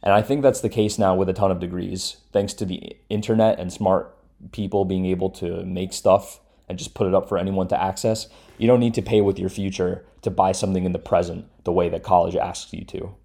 And 0.01 0.13
I 0.13 0.21
think 0.21 0.41
that's 0.41 0.62
the 0.62 0.69
case 0.69 0.98
now 0.98 1.15
with 1.15 1.29
a 1.29 1.33
ton 1.33 1.51
of 1.51 1.59
degrees, 1.59 2.17
thanks 2.31 2.53
to 2.55 2.65
the 2.65 2.95
internet 3.09 3.59
and 3.59 3.74
smart 3.74 4.15
people 4.51 4.86
being 4.86 5.05
able 5.05 5.29
to 5.31 5.65
make 5.65 5.91
stuff 5.91 6.39
and 6.69 6.77
just 6.77 6.93
put 6.93 7.07
it 7.07 7.15
up 7.15 7.27
for 7.27 7.38
anyone 7.38 7.67
to 7.67 7.81
access. 7.81 8.27
You 8.57 8.67
don't 8.67 8.79
need 8.79 8.93
to 8.93 9.01
pay 9.01 9.21
with 9.21 9.39
your 9.39 9.50
future 9.50 10.05
to 10.21 10.29
buy 10.29 10.51
something 10.51 10.86
in 10.86 10.91
the 10.91 11.00
present 11.00 11.45
the 11.63 11.74
way 11.74 11.89
that 11.89 12.03
college 12.03 12.36
asks 12.36 12.74
you 12.74 12.86
to. 12.86 13.15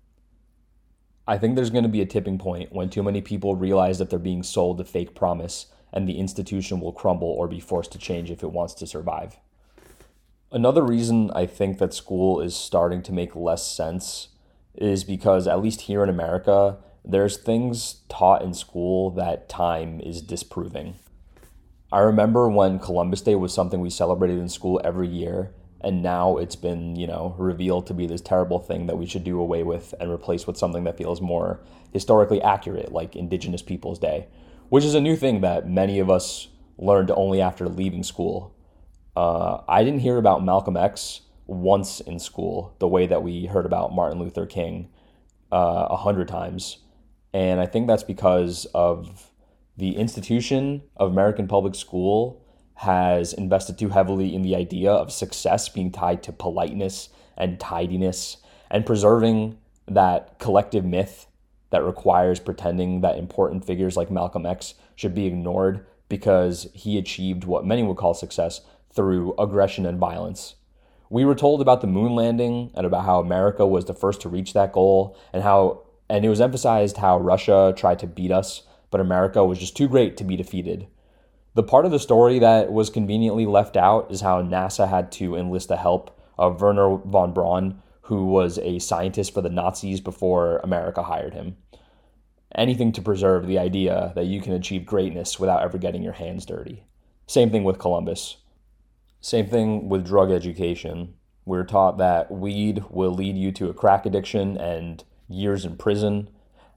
I 1.26 1.38
think 1.38 1.54
there's 1.54 1.70
going 1.70 1.84
to 1.84 1.88
be 1.88 2.02
a 2.02 2.06
tipping 2.06 2.38
point 2.38 2.72
when 2.72 2.90
too 2.90 3.02
many 3.02 3.22
people 3.22 3.56
realize 3.56 3.98
that 3.98 4.10
they're 4.10 4.18
being 4.18 4.42
sold 4.42 4.80
a 4.80 4.84
fake 4.84 5.14
promise 5.14 5.66
and 5.92 6.06
the 6.06 6.18
institution 6.18 6.80
will 6.80 6.92
crumble 6.92 7.28
or 7.28 7.48
be 7.48 7.60
forced 7.60 7.92
to 7.92 7.98
change 7.98 8.30
if 8.30 8.42
it 8.42 8.52
wants 8.52 8.74
to 8.74 8.86
survive. 8.86 9.38
Another 10.52 10.82
reason 10.82 11.30
I 11.34 11.46
think 11.46 11.78
that 11.78 11.94
school 11.94 12.40
is 12.40 12.54
starting 12.54 13.02
to 13.02 13.12
make 13.12 13.34
less 13.34 13.66
sense 13.66 14.28
is 14.74 15.04
because, 15.04 15.46
at 15.46 15.62
least 15.62 15.82
here 15.82 16.02
in 16.02 16.10
America, 16.10 16.78
there's 17.04 17.36
things 17.36 18.02
taught 18.08 18.42
in 18.42 18.52
school 18.54 19.10
that 19.10 19.48
time 19.48 20.00
is 20.00 20.20
disproving. 20.20 20.96
I 21.92 22.00
remember 22.00 22.48
when 22.48 22.78
Columbus 22.80 23.20
Day 23.20 23.34
was 23.34 23.54
something 23.54 23.80
we 23.80 23.90
celebrated 23.90 24.38
in 24.38 24.48
school 24.48 24.80
every 24.84 25.08
year, 25.08 25.52
and 25.84 26.02
now 26.02 26.36
it's 26.38 26.56
been, 26.56 26.96
you 26.96 27.06
know, 27.06 27.34
revealed 27.38 27.86
to 27.88 27.94
be 27.94 28.06
this 28.06 28.20
terrible 28.20 28.58
thing 28.58 28.86
that 28.86 28.96
we 28.96 29.06
should 29.06 29.24
do 29.24 29.38
away 29.38 29.62
with 29.62 29.94
and 30.00 30.10
replace 30.10 30.46
with 30.46 30.56
something 30.56 30.84
that 30.84 30.96
feels 30.96 31.20
more 31.20 31.60
historically 31.92 32.42
accurate, 32.42 32.92
like 32.92 33.14
Indigenous 33.14 33.62
Peoples 33.62 33.98
Day, 33.98 34.26
which 34.68 34.84
is 34.84 34.94
a 34.94 35.00
new 35.00 35.16
thing 35.16 35.42
that 35.42 35.68
many 35.68 35.98
of 35.98 36.10
us 36.10 36.48
learned 36.78 37.10
only 37.10 37.40
after 37.40 37.68
leaving 37.68 38.02
school 38.02 38.54
uh, 39.16 39.62
I 39.68 39.84
didn't 39.84 40.00
hear 40.00 40.16
about 40.16 40.44
Malcolm 40.44 40.76
X 40.76 41.20
once 41.46 42.00
in 42.00 42.18
school 42.18 42.74
the 42.78 42.88
way 42.88 43.06
that 43.06 43.22
we 43.22 43.46
heard 43.46 43.66
about 43.66 43.94
Martin 43.94 44.18
Luther 44.18 44.46
King 44.46 44.88
uh, 45.52 45.86
a 45.90 45.96
hundred 45.96 46.28
times. 46.28 46.78
And 47.32 47.60
I 47.60 47.66
think 47.66 47.86
that's 47.86 48.02
because 48.02 48.64
of 48.74 49.30
the 49.76 49.96
institution 49.96 50.82
of 50.96 51.10
American 51.10 51.48
public 51.48 51.74
school 51.74 52.43
has 52.74 53.32
invested 53.32 53.78
too 53.78 53.88
heavily 53.88 54.34
in 54.34 54.42
the 54.42 54.56
idea 54.56 54.90
of 54.90 55.12
success 55.12 55.68
being 55.68 55.90
tied 55.90 56.22
to 56.22 56.32
politeness 56.32 57.08
and 57.36 57.60
tidiness 57.60 58.38
and 58.70 58.86
preserving 58.86 59.58
that 59.86 60.38
collective 60.38 60.84
myth 60.84 61.26
that 61.70 61.84
requires 61.84 62.40
pretending 62.40 63.00
that 63.00 63.18
important 63.18 63.64
figures 63.64 63.96
like 63.96 64.10
Malcolm 64.10 64.46
X 64.46 64.74
should 64.96 65.14
be 65.14 65.26
ignored 65.26 65.84
because 66.08 66.68
he 66.72 66.98
achieved 66.98 67.44
what 67.44 67.66
many 67.66 67.82
would 67.82 67.96
call 67.96 68.14
success 68.14 68.60
through 68.92 69.34
aggression 69.38 69.86
and 69.86 69.98
violence. 69.98 70.54
We 71.10 71.24
were 71.24 71.34
told 71.34 71.60
about 71.60 71.80
the 71.80 71.86
moon 71.86 72.14
landing 72.14 72.70
and 72.74 72.86
about 72.86 73.04
how 73.04 73.20
America 73.20 73.66
was 73.66 73.84
the 73.84 73.94
first 73.94 74.20
to 74.22 74.28
reach 74.28 74.52
that 74.52 74.72
goal 74.72 75.16
and 75.32 75.42
how 75.42 75.82
and 76.08 76.24
it 76.24 76.28
was 76.28 76.40
emphasized 76.40 76.98
how 76.98 77.18
Russia 77.18 77.72
tried 77.76 77.98
to 78.00 78.06
beat 78.06 78.30
us, 78.30 78.62
but 78.90 79.00
America 79.00 79.44
was 79.44 79.58
just 79.58 79.76
too 79.76 79.88
great 79.88 80.16
to 80.18 80.24
be 80.24 80.36
defeated. 80.36 80.86
The 81.54 81.62
part 81.62 81.86
of 81.86 81.92
the 81.92 82.00
story 82.00 82.40
that 82.40 82.72
was 82.72 82.90
conveniently 82.90 83.46
left 83.46 83.76
out 83.76 84.10
is 84.10 84.22
how 84.22 84.42
NASA 84.42 84.88
had 84.88 85.12
to 85.12 85.36
enlist 85.36 85.68
the 85.68 85.76
help 85.76 86.10
of 86.36 86.60
Wernher 86.60 86.98
von 87.04 87.32
Braun, 87.32 87.80
who 88.02 88.26
was 88.26 88.58
a 88.58 88.80
scientist 88.80 89.32
for 89.32 89.40
the 89.40 89.48
Nazis 89.48 90.00
before 90.00 90.58
America 90.58 91.04
hired 91.04 91.32
him. 91.32 91.56
Anything 92.56 92.90
to 92.92 93.02
preserve 93.02 93.46
the 93.46 93.60
idea 93.60 94.12
that 94.16 94.26
you 94.26 94.40
can 94.40 94.52
achieve 94.52 94.84
greatness 94.84 95.38
without 95.38 95.62
ever 95.62 95.78
getting 95.78 96.02
your 96.02 96.14
hands 96.14 96.44
dirty. 96.44 96.86
Same 97.28 97.50
thing 97.50 97.62
with 97.62 97.78
Columbus. 97.78 98.38
Same 99.20 99.46
thing 99.46 99.88
with 99.88 100.04
drug 100.04 100.32
education. 100.32 101.14
We're 101.44 101.64
taught 101.64 101.98
that 101.98 102.32
weed 102.32 102.82
will 102.90 103.14
lead 103.14 103.36
you 103.36 103.52
to 103.52 103.70
a 103.70 103.74
crack 103.74 104.06
addiction 104.06 104.58
and 104.58 105.04
years 105.28 105.64
in 105.64 105.76
prison. 105.76 106.30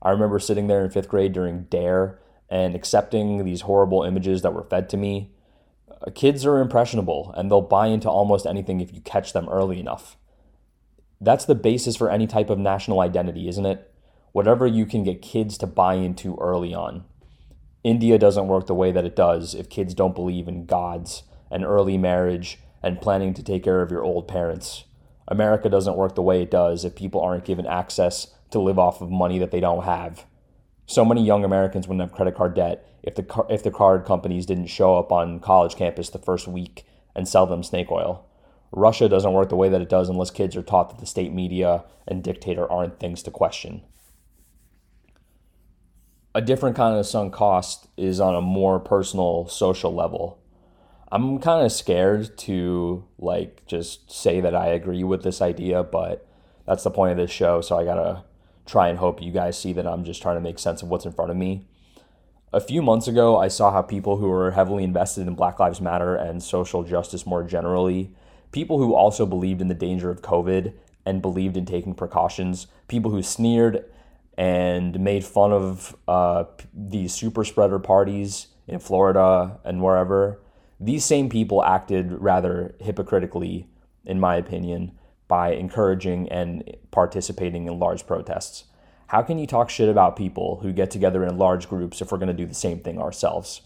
I 0.03 0.11
remember 0.11 0.37
sitting 0.37 0.67
there 0.67 0.85
in 0.85 0.91
fifth 0.91 1.09
grade 1.09 1.33
during 1.33 1.63
DARE 1.63 2.19
and 2.49 2.75
accepting 2.75 3.43
these 3.43 3.61
horrible 3.61 4.03
images 4.03 4.41
that 4.41 4.53
were 4.53 4.63
fed 4.63 4.89
to 4.89 4.97
me. 4.97 5.31
Uh, 5.89 6.11
kids 6.11 6.45
are 6.45 6.59
impressionable 6.59 7.33
and 7.35 7.49
they'll 7.51 7.61
buy 7.61 7.87
into 7.87 8.09
almost 8.09 8.45
anything 8.45 8.79
if 8.79 8.93
you 8.93 9.01
catch 9.01 9.33
them 9.33 9.49
early 9.49 9.79
enough. 9.79 10.17
That's 11.19 11.45
the 11.45 11.55
basis 11.55 11.95
for 11.95 12.11
any 12.11 12.27
type 12.27 12.49
of 12.49 12.59
national 12.59 12.99
identity, 12.99 13.47
isn't 13.47 13.65
it? 13.65 13.91
Whatever 14.31 14.67
you 14.67 14.85
can 14.85 15.03
get 15.03 15.21
kids 15.21 15.57
to 15.59 15.67
buy 15.67 15.95
into 15.95 16.37
early 16.39 16.73
on. 16.73 17.05
India 17.83 18.17
doesn't 18.17 18.47
work 18.47 18.67
the 18.67 18.75
way 18.75 18.91
that 18.91 19.05
it 19.05 19.15
does 19.15 19.55
if 19.55 19.69
kids 19.69 19.93
don't 19.93 20.15
believe 20.15 20.47
in 20.47 20.65
gods 20.65 21.23
and 21.49 21.63
early 21.63 21.97
marriage 21.97 22.59
and 22.83 23.01
planning 23.01 23.33
to 23.33 23.43
take 23.43 23.63
care 23.63 23.81
of 23.81 23.91
your 23.91 24.03
old 24.03 24.27
parents. 24.27 24.83
America 25.27 25.69
doesn't 25.69 25.97
work 25.97 26.15
the 26.15 26.21
way 26.21 26.41
it 26.41 26.51
does 26.51 26.85
if 26.85 26.95
people 26.95 27.21
aren't 27.21 27.45
given 27.45 27.65
access 27.65 28.27
to 28.51 28.59
live 28.59 28.79
off 28.79 29.01
of 29.01 29.09
money 29.09 29.39
that 29.39 29.51
they 29.51 29.59
don't 29.59 29.83
have. 29.83 30.25
So 30.89 31.03
many 31.03 31.23
young 31.23 31.43
Americans 31.43 31.85
wouldn't 31.85 32.09
have 32.09 32.15
credit 32.15 32.35
card 32.35 32.55
debt 32.55 32.87
if 33.03 33.13
the 33.13 33.23
car- 33.23 33.45
if 33.49 33.61
the 33.61 33.71
card 33.71 34.05
companies 34.05 34.45
didn't 34.45 34.67
show 34.67 34.97
up 34.97 35.11
on 35.11 35.41
college 35.41 35.75
campus 35.75 36.09
the 36.09 36.17
first 36.17 36.47
week 36.47 36.85
and 37.13 37.27
sell 37.27 37.45
them 37.45 37.61
snake 37.61 37.91
oil. 37.91 38.25
Russia 38.71 39.09
doesn't 39.09 39.33
work 39.33 39.49
the 39.49 39.57
way 39.57 39.67
that 39.67 39.81
it 39.81 39.89
does 39.89 40.07
unless 40.07 40.31
kids 40.31 40.55
are 40.55 40.63
taught 40.63 40.89
that 40.89 40.99
the 40.99 41.05
state 41.05 41.33
media 41.33 41.83
and 42.07 42.23
dictator 42.23 42.69
aren't 42.71 42.99
things 42.99 43.21
to 43.23 43.31
question. 43.31 43.81
A 46.33 46.41
different 46.41 46.77
kind 46.77 46.97
of 46.97 47.05
sunk 47.05 47.33
cost 47.33 47.87
is 47.97 48.21
on 48.21 48.35
a 48.35 48.41
more 48.41 48.79
personal 48.79 49.47
social 49.47 49.93
level. 49.93 50.39
I'm 51.11 51.39
kind 51.39 51.65
of 51.65 51.71
scared 51.71 52.37
to 52.39 53.05
like 53.17 53.65
just 53.65 54.09
say 54.09 54.39
that 54.39 54.55
I 54.55 54.67
agree 54.67 55.03
with 55.03 55.23
this 55.23 55.41
idea, 55.41 55.83
but 55.83 56.25
that's 56.65 56.83
the 56.83 56.91
point 56.91 57.11
of 57.11 57.17
this 57.17 57.31
show. 57.31 57.59
So 57.59 57.77
I 57.77 57.83
gotta 57.83 58.23
try 58.67 58.89
and 58.89 58.99
hope 58.99 59.21
you 59.21 59.31
guys 59.31 59.57
see 59.57 59.73
that 59.73 59.87
I'm 59.87 60.03
just 60.03 60.21
trying 60.21 60.35
to 60.35 60.41
make 60.41 60.59
sense 60.59 60.83
of 60.83 60.89
what's 60.89 61.05
in 61.05 61.13
front 61.13 61.31
of 61.31 61.37
me. 61.37 61.65
A 62.53 62.61
few 62.61 62.81
months 62.81 63.07
ago, 63.07 63.37
I 63.37 63.47
saw 63.47 63.71
how 63.71 63.81
people 63.81 64.17
who 64.17 64.27
were 64.29 64.51
heavily 64.51 64.83
invested 64.83 65.27
in 65.27 65.35
Black 65.35 65.59
Lives 65.59 65.81
Matter 65.81 66.15
and 66.15 66.41
social 66.41 66.83
justice 66.83 67.25
more 67.25 67.43
generally, 67.43 68.13
people 68.51 68.77
who 68.77 68.93
also 68.93 69.25
believed 69.25 69.61
in 69.61 69.67
the 69.67 69.73
danger 69.73 70.09
of 70.09 70.21
COVID 70.21 70.73
and 71.05 71.21
believed 71.21 71.57
in 71.57 71.65
taking 71.65 71.93
precautions, 71.95 72.67
people 72.87 73.11
who 73.11 73.23
sneered 73.23 73.85
and 74.37 74.99
made 74.99 75.25
fun 75.25 75.51
of 75.51 75.95
uh, 76.07 76.43
these 76.73 77.13
super 77.13 77.43
spreader 77.43 77.79
parties 77.79 78.47
in 78.67 78.79
Florida 78.79 79.59
and 79.65 79.81
wherever 79.81 80.39
these 80.79 81.03
same 81.03 81.29
people 81.29 81.63
acted 81.63 82.11
rather 82.11 82.75
hypocritically, 82.79 83.67
in 84.05 84.19
my 84.19 84.35
opinion, 84.35 84.91
by 85.27 85.51
encouraging 85.51 86.29
and 86.29 86.75
participating 86.91 87.67
in 87.67 87.79
large 87.79 88.05
protests. 88.07 88.65
how 89.07 89.21
can 89.21 89.37
you 89.37 89.47
talk 89.47 89.69
shit 89.69 89.87
about 89.87 90.17
people 90.17 90.59
who 90.61 90.73
get 90.73 90.91
together 90.91 91.23
in 91.23 91.37
large 91.37 91.69
groups 91.69 92.01
if 92.01 92.11
we're 92.11 92.17
going 92.17 92.27
to 92.27 92.33
do 92.33 92.45
the 92.45 92.53
same 92.53 92.79
thing 92.79 92.99
ourselves? 92.99 93.61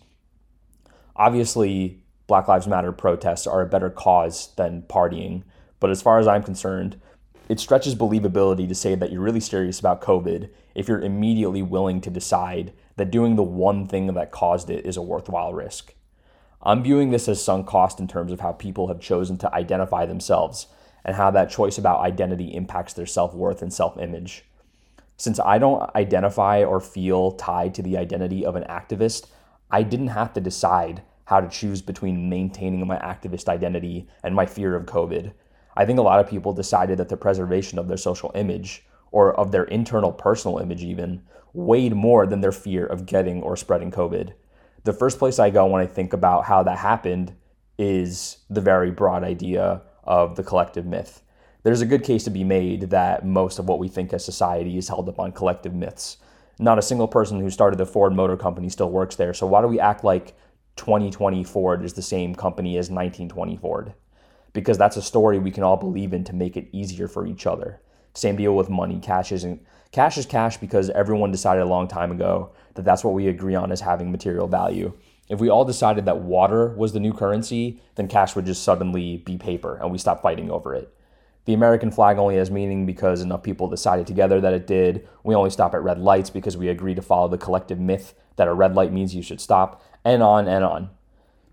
Obviously, 1.15 2.03
Black 2.27 2.47
Lives 2.47 2.67
Matter 2.67 2.91
protests 2.91 3.47
are 3.47 3.61
a 3.61 3.65
better 3.65 3.89
cause 3.89 4.53
than 4.55 4.83
partying, 4.83 5.43
but 5.79 5.89
as 5.89 6.01
far 6.01 6.19
as 6.19 6.27
I'm 6.27 6.43
concerned, 6.43 7.01
it 7.49 7.59
stretches 7.59 7.95
believability 7.95 8.67
to 8.67 8.75
say 8.75 8.95
that 8.95 9.11
you're 9.11 9.21
really 9.21 9.39
serious 9.39 9.79
about 9.79 10.01
COVID 10.01 10.49
if 10.75 10.87
you're 10.87 11.01
immediately 11.01 11.61
willing 11.61 12.01
to 12.01 12.09
decide 12.09 12.71
that 12.95 13.11
doing 13.11 13.35
the 13.35 13.43
one 13.43 13.87
thing 13.87 14.07
that 14.13 14.31
caused 14.31 14.69
it 14.69 14.85
is 14.85 14.95
a 14.95 15.01
worthwhile 15.01 15.53
risk. 15.53 15.93
I'm 16.61 16.83
viewing 16.83 17.09
this 17.09 17.27
as 17.27 17.43
sunk 17.43 17.67
cost 17.67 17.99
in 17.99 18.07
terms 18.07 18.31
of 18.31 18.39
how 18.39 18.51
people 18.51 18.87
have 18.87 18.99
chosen 18.99 19.37
to 19.39 19.53
identify 19.53 20.05
themselves 20.05 20.67
and 21.03 21.15
how 21.15 21.31
that 21.31 21.49
choice 21.49 21.77
about 21.77 22.01
identity 22.01 22.53
impacts 22.53 22.93
their 22.93 23.05
self 23.05 23.33
worth 23.33 23.61
and 23.61 23.73
self 23.73 23.97
image. 23.97 24.45
Since 25.17 25.39
I 25.39 25.59
don't 25.59 25.89
identify 25.95 26.63
or 26.63 26.79
feel 26.79 27.33
tied 27.33 27.75
to 27.75 27.83
the 27.83 27.97
identity 27.97 28.45
of 28.45 28.55
an 28.55 28.63
activist, 28.63 29.27
I 29.69 29.83
didn't 29.83 30.07
have 30.07 30.33
to 30.33 30.41
decide 30.41 31.03
how 31.25 31.39
to 31.39 31.47
choose 31.47 31.81
between 31.81 32.29
maintaining 32.29 32.85
my 32.85 32.97
activist 32.97 33.47
identity 33.47 34.07
and 34.23 34.35
my 34.35 34.45
fear 34.45 34.75
of 34.75 34.85
COVID. 34.85 35.31
I 35.75 35.85
think 35.85 35.99
a 35.99 36.01
lot 36.01 36.19
of 36.19 36.29
people 36.29 36.53
decided 36.53 36.97
that 36.97 37.09
the 37.09 37.17
preservation 37.17 37.79
of 37.79 37.87
their 37.87 37.97
social 37.97 38.31
image 38.35 38.83
or 39.11 39.33
of 39.35 39.51
their 39.51 39.63
internal 39.65 40.11
personal 40.11 40.57
image 40.57 40.83
even 40.83 41.21
weighed 41.53 41.95
more 41.95 42.25
than 42.25 42.41
their 42.41 42.51
fear 42.51 42.85
of 42.85 43.05
getting 43.05 43.41
or 43.43 43.55
spreading 43.55 43.91
COVID. 43.91 44.33
The 44.83 44.93
first 44.93 45.19
place 45.19 45.37
I 45.37 45.49
go 45.49 45.65
when 45.67 45.81
I 45.81 45.85
think 45.85 46.13
about 46.13 46.45
how 46.45 46.63
that 46.63 46.79
happened 46.79 47.33
is 47.77 48.37
the 48.49 48.61
very 48.61 48.91
broad 48.91 49.23
idea 49.23 49.81
of 50.03 50.35
the 50.35 50.43
collective 50.43 50.85
myth. 50.85 51.21
There's 51.63 51.81
a 51.81 51.85
good 51.85 52.03
case 52.03 52.23
to 52.23 52.31
be 52.31 52.43
made 52.43 52.89
that 52.89 53.25
most 53.25 53.59
of 53.59 53.67
what 53.67 53.79
we 53.79 53.87
think 53.87 54.13
as 54.13 54.25
society 54.25 54.77
is 54.77 54.87
held 54.87 55.07
up 55.07 55.19
on 55.19 55.31
collective 55.31 55.75
myths. 55.75 56.17
Not 56.57 56.79
a 56.79 56.83
single 56.83 57.07
person 57.07 57.39
who 57.39 57.49
started 57.49 57.77
the 57.77 57.85
Ford 57.85 58.13
Motor 58.13 58.37
Company 58.37 58.69
still 58.69 58.89
works 58.89 59.15
there, 59.15 59.33
so 59.33 59.45
why 59.45 59.61
do 59.61 59.67
we 59.67 59.79
act 59.79 60.03
like 60.03 60.35
2020 60.77 61.43
Ford 61.43 61.83
is 61.83 61.93
the 61.93 62.01
same 62.01 62.33
company 62.33 62.77
as 62.77 62.89
1920 62.89 63.57
Ford? 63.57 63.93
Because 64.53 64.77
that's 64.77 64.97
a 64.97 65.01
story 65.01 65.37
we 65.37 65.51
can 65.51 65.63
all 65.63 65.77
believe 65.77 66.13
in 66.13 66.23
to 66.25 66.33
make 66.33 66.57
it 66.57 66.69
easier 66.71 67.07
for 67.07 67.25
each 67.25 67.45
other. 67.45 67.79
Same 68.13 68.35
deal 68.35 68.55
with 68.55 68.69
money. 68.69 68.99
Cash 68.99 69.31
isn't 69.31 69.65
cash 69.91 70.17
is 70.17 70.25
cash 70.25 70.57
because 70.57 70.89
everyone 70.91 71.31
decided 71.31 71.61
a 71.61 71.65
long 71.65 71.87
time 71.87 72.11
ago 72.11 72.51
that 72.73 72.83
that's 72.83 73.03
what 73.03 73.13
we 73.13 73.27
agree 73.27 73.55
on 73.55 73.71
as 73.71 73.81
having 73.81 74.11
material 74.11 74.47
value. 74.47 74.93
If 75.31 75.39
we 75.39 75.47
all 75.47 75.63
decided 75.63 76.03
that 76.03 76.19
water 76.19 76.75
was 76.75 76.91
the 76.91 76.99
new 76.99 77.13
currency, 77.13 77.79
then 77.95 78.09
cash 78.09 78.35
would 78.35 78.45
just 78.45 78.63
suddenly 78.63 79.15
be 79.19 79.37
paper 79.37 79.77
and 79.77 79.89
we 79.89 79.97
stop 79.97 80.21
fighting 80.21 80.51
over 80.51 80.75
it. 80.75 80.93
The 81.45 81.53
American 81.53 81.89
flag 81.89 82.17
only 82.17 82.35
has 82.35 82.51
meaning 82.51 82.85
because 82.85 83.21
enough 83.21 83.41
people 83.41 83.69
decided 83.69 84.05
together 84.05 84.41
that 84.41 84.53
it 84.53 84.67
did. 84.67 85.07
We 85.23 85.33
only 85.33 85.49
stop 85.49 85.73
at 85.73 85.83
red 85.83 85.99
lights 85.99 86.29
because 86.29 86.57
we 86.57 86.67
agree 86.67 86.95
to 86.95 87.01
follow 87.01 87.29
the 87.29 87.37
collective 87.37 87.79
myth 87.79 88.13
that 88.35 88.49
a 88.49 88.53
red 88.53 88.75
light 88.75 88.91
means 88.91 89.15
you 89.15 89.21
should 89.21 89.39
stop, 89.39 89.81
and 90.03 90.21
on 90.21 90.49
and 90.49 90.65
on. 90.65 90.89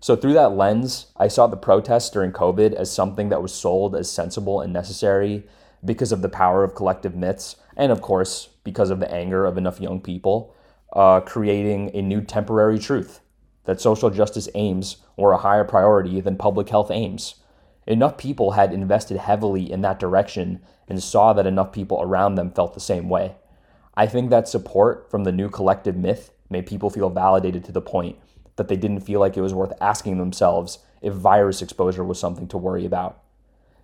So, 0.01 0.17
through 0.17 0.33
that 0.33 0.57
lens, 0.57 1.13
I 1.15 1.29
saw 1.29 1.47
the 1.47 1.55
protests 1.55 2.09
during 2.09 2.33
COVID 2.33 2.73
as 2.73 2.91
something 2.91 3.29
that 3.29 3.41
was 3.41 3.53
sold 3.53 3.95
as 3.95 4.11
sensible 4.11 4.59
and 4.59 4.73
necessary 4.73 5.45
because 5.85 6.11
of 6.11 6.21
the 6.21 6.27
power 6.27 6.65
of 6.65 6.75
collective 6.75 7.15
myths, 7.15 7.55
and 7.77 7.93
of 7.93 8.01
course, 8.01 8.49
because 8.65 8.89
of 8.89 8.99
the 8.99 9.09
anger 9.09 9.45
of 9.45 9.57
enough 9.57 9.79
young 9.79 10.01
people, 10.01 10.53
uh, 10.91 11.21
creating 11.21 11.91
a 11.95 12.01
new 12.01 12.19
temporary 12.19 12.77
truth 12.77 13.21
that 13.69 13.79
social 13.79 14.09
justice 14.09 14.49
aims 14.55 14.97
were 15.15 15.31
a 15.31 15.37
higher 15.37 15.63
priority 15.63 16.19
than 16.21 16.35
public 16.35 16.69
health 16.69 16.89
aims. 16.89 17.35
Enough 17.85 18.17
people 18.17 18.53
had 18.53 18.73
invested 18.73 19.17
heavily 19.17 19.71
in 19.71 19.81
that 19.81 19.99
direction 19.99 20.59
and 20.87 21.03
saw 21.03 21.33
that 21.33 21.45
enough 21.45 21.71
people 21.71 22.01
around 22.01 22.33
them 22.33 22.49
felt 22.49 22.73
the 22.73 22.79
same 22.79 23.09
way. 23.09 23.35
I 23.93 24.07
think 24.07 24.31
that 24.31 24.47
support 24.47 25.11
from 25.11 25.23
the 25.23 25.31
new 25.31 25.49
collective 25.49 25.95
myth 25.95 26.31
made 26.49 26.65
people 26.65 26.89
feel 26.89 27.11
validated 27.11 27.63
to 27.65 27.71
the 27.71 27.79
point 27.79 28.17
that 28.55 28.69
they 28.69 28.75
didn't 28.75 29.01
feel 29.01 29.19
like 29.19 29.37
it 29.37 29.41
was 29.41 29.53
worth 29.53 29.73
asking 29.79 30.17
themselves 30.17 30.79
if 31.03 31.13
virus 31.13 31.61
exposure 31.61 32.03
was 32.03 32.19
something 32.19 32.47
to 32.47 32.57
worry 32.57 32.87
about. 32.87 33.21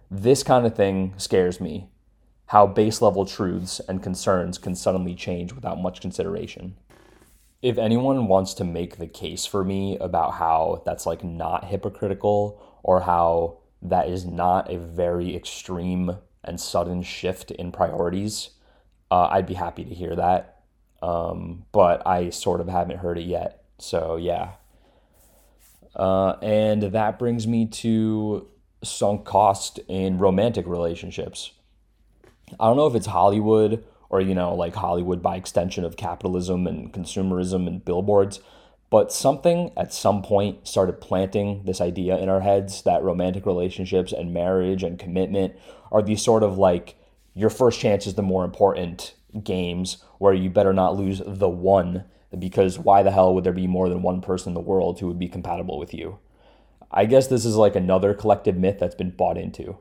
This 0.09 0.41
kind 0.41 0.65
of 0.65 0.75
thing 0.75 1.13
scares 1.17 1.61
me 1.61 1.89
how 2.47 2.65
base 2.65 3.03
level 3.03 3.23
truths 3.23 3.79
and 3.87 4.01
concerns 4.01 4.57
can 4.57 4.73
suddenly 4.73 5.13
change 5.13 5.53
without 5.53 5.79
much 5.79 6.01
consideration 6.01 6.75
if 7.65 7.79
anyone 7.79 8.27
wants 8.27 8.53
to 8.53 8.63
make 8.63 8.97
the 8.97 9.07
case 9.07 9.47
for 9.47 9.63
me 9.63 9.97
about 9.97 10.35
how 10.35 10.83
that's 10.85 11.07
like 11.07 11.23
not 11.23 11.65
hypocritical 11.65 12.61
or 12.83 13.01
how 13.01 13.57
that 13.81 14.07
is 14.07 14.23
not 14.23 14.71
a 14.71 14.77
very 14.77 15.35
extreme 15.35 16.15
and 16.43 16.61
sudden 16.61 17.01
shift 17.01 17.49
in 17.49 17.71
priorities, 17.71 18.51
uh, 19.09 19.29
I'd 19.31 19.47
be 19.47 19.55
happy 19.55 19.83
to 19.83 19.95
hear 19.95 20.15
that. 20.15 20.61
Um, 21.01 21.65
but 21.71 22.05
I 22.05 22.29
sort 22.29 22.61
of 22.61 22.67
haven't 22.67 22.99
heard 22.99 23.17
it 23.17 23.25
yet. 23.25 23.63
So, 23.79 24.17
yeah. 24.17 24.51
Uh, 25.95 26.35
and 26.43 26.83
that 26.83 27.17
brings 27.17 27.47
me 27.47 27.65
to 27.65 28.47
sunk 28.83 29.25
cost 29.25 29.79
in 29.87 30.19
romantic 30.19 30.67
relationships. 30.67 31.51
I 32.59 32.67
don't 32.67 32.77
know 32.77 32.85
if 32.85 32.93
it's 32.93 33.07
Hollywood 33.07 33.83
or 34.09 34.21
you 34.21 34.35
know 34.35 34.53
like 34.53 34.75
Hollywood 34.75 35.21
by 35.21 35.35
extension 35.35 35.83
of 35.83 35.97
capitalism 35.97 36.67
and 36.67 36.93
consumerism 36.93 37.67
and 37.67 37.83
billboards 37.83 38.39
but 38.89 39.11
something 39.11 39.71
at 39.75 39.93
some 39.93 40.21
point 40.21 40.67
started 40.67 41.01
planting 41.01 41.63
this 41.65 41.81
idea 41.81 42.17
in 42.17 42.29
our 42.29 42.41
heads 42.41 42.83
that 42.83 43.03
romantic 43.03 43.45
relationships 43.45 44.13
and 44.13 44.33
marriage 44.33 44.83
and 44.83 44.99
commitment 44.99 45.53
are 45.91 46.01
these 46.01 46.21
sort 46.21 46.43
of 46.43 46.57
like 46.57 46.95
your 47.33 47.49
first 47.49 47.79
chance 47.79 48.07
is 48.07 48.13
the 48.13 48.21
more 48.21 48.45
important 48.45 49.15
games 49.43 49.97
where 50.19 50.33
you 50.33 50.49
better 50.49 50.73
not 50.73 50.95
lose 50.95 51.21
the 51.25 51.49
one 51.49 52.05
because 52.37 52.79
why 52.79 53.03
the 53.03 53.11
hell 53.11 53.33
would 53.33 53.43
there 53.43 53.53
be 53.53 53.67
more 53.67 53.89
than 53.89 54.01
one 54.01 54.21
person 54.21 54.51
in 54.51 54.53
the 54.53 54.59
world 54.59 54.99
who 54.99 55.07
would 55.07 55.19
be 55.19 55.27
compatible 55.27 55.77
with 55.77 55.93
you? 55.93 56.19
I 56.91 57.05
guess 57.05 57.27
this 57.27 57.45
is 57.45 57.55
like 57.55 57.75
another 57.75 58.13
collective 58.13 58.55
myth 58.55 58.77
that's 58.79 58.95
been 58.95 59.11
bought 59.11 59.37
into 59.37 59.77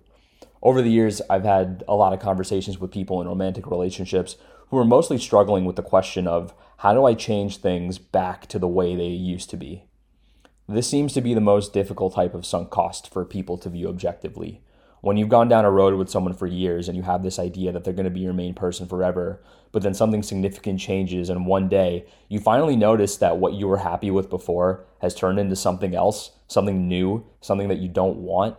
over 0.64 0.80
the 0.80 0.90
years, 0.90 1.20
I've 1.28 1.44
had 1.44 1.84
a 1.86 1.94
lot 1.94 2.14
of 2.14 2.20
conversations 2.20 2.78
with 2.78 2.90
people 2.90 3.20
in 3.20 3.28
romantic 3.28 3.66
relationships 3.66 4.36
who 4.70 4.78
are 4.78 4.84
mostly 4.84 5.18
struggling 5.18 5.66
with 5.66 5.76
the 5.76 5.82
question 5.82 6.26
of 6.26 6.54
how 6.78 6.94
do 6.94 7.04
I 7.04 7.12
change 7.14 7.58
things 7.58 7.98
back 7.98 8.46
to 8.46 8.58
the 8.58 8.66
way 8.66 8.96
they 8.96 9.08
used 9.08 9.50
to 9.50 9.58
be? 9.58 9.84
This 10.66 10.88
seems 10.88 11.12
to 11.12 11.20
be 11.20 11.34
the 11.34 11.40
most 11.42 11.74
difficult 11.74 12.14
type 12.14 12.34
of 12.34 12.46
sunk 12.46 12.70
cost 12.70 13.12
for 13.12 13.26
people 13.26 13.58
to 13.58 13.68
view 13.68 13.88
objectively. 13.90 14.62
When 15.02 15.18
you've 15.18 15.28
gone 15.28 15.48
down 15.48 15.66
a 15.66 15.70
road 15.70 15.92
with 15.94 16.08
someone 16.08 16.32
for 16.32 16.46
years 16.46 16.88
and 16.88 16.96
you 16.96 17.02
have 17.02 17.22
this 17.22 17.38
idea 17.38 17.70
that 17.70 17.84
they're 17.84 17.92
going 17.92 18.04
to 18.04 18.10
be 18.10 18.20
your 18.20 18.32
main 18.32 18.54
person 18.54 18.88
forever, 18.88 19.42
but 19.70 19.82
then 19.82 19.92
something 19.92 20.22
significant 20.22 20.80
changes 20.80 21.28
and 21.28 21.44
one 21.44 21.68
day 21.68 22.06
you 22.30 22.40
finally 22.40 22.74
notice 22.74 23.18
that 23.18 23.36
what 23.36 23.52
you 23.52 23.68
were 23.68 23.76
happy 23.76 24.10
with 24.10 24.30
before 24.30 24.86
has 25.02 25.14
turned 25.14 25.38
into 25.38 25.56
something 25.56 25.94
else, 25.94 26.30
something 26.48 26.88
new, 26.88 27.26
something 27.42 27.68
that 27.68 27.80
you 27.80 27.88
don't 27.90 28.16
want, 28.16 28.56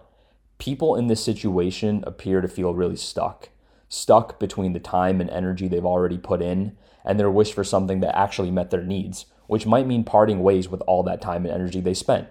people 0.58 0.96
in 0.96 1.08
this 1.08 1.24
situation 1.24 2.04
appear 2.08 2.42
to 2.42 2.48
feel 2.48 2.74
really 2.74 2.96
stuck, 2.96 3.50
stuck 3.90 4.40
between 4.40 4.74
the 4.74 4.80
time 4.80 5.22
and 5.22 5.30
energy 5.30 5.68
they've 5.68 5.86
already 5.86 6.18
put 6.18 6.42
in 6.42 6.78
and 7.04 7.20
their 7.20 7.32
wish 7.32 7.54
for 7.54 7.64
something 7.64 8.00
that 8.00 8.18
actually 8.18 8.52
met 8.52 8.72
their 8.72 8.84
needs, 8.84 9.26
which 9.48 9.66
might 9.66 9.88
mean 9.88 10.04
parting 10.04 10.42
ways 10.42 10.70
with 10.70 10.82
all 10.82 11.04
that 11.04 11.22
time 11.22 11.46
and 11.46 11.54
energy 11.54 11.82
they 11.82 11.94
spent. 11.94 12.28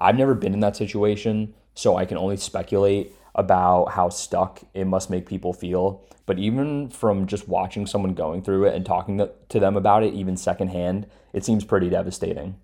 I've 0.00 0.16
never 0.16 0.34
been 0.34 0.54
in 0.54 0.60
that 0.60 0.76
situation, 0.76 1.54
so 1.74 1.96
I 1.96 2.04
can 2.04 2.16
only 2.16 2.36
speculate 2.36 3.14
about 3.34 3.92
how 3.92 4.08
stuck 4.08 4.62
it 4.74 4.86
must 4.86 5.10
make 5.10 5.26
people 5.26 5.52
feel. 5.52 6.02
But 6.26 6.38
even 6.38 6.88
from 6.90 7.26
just 7.26 7.48
watching 7.48 7.86
someone 7.86 8.14
going 8.14 8.42
through 8.42 8.66
it 8.66 8.74
and 8.74 8.84
talking 8.84 9.26
to 9.48 9.60
them 9.60 9.76
about 9.76 10.02
it, 10.02 10.14
even 10.14 10.36
secondhand, 10.36 11.06
it 11.32 11.44
seems 11.44 11.64
pretty 11.64 11.88
devastating. 11.88 12.56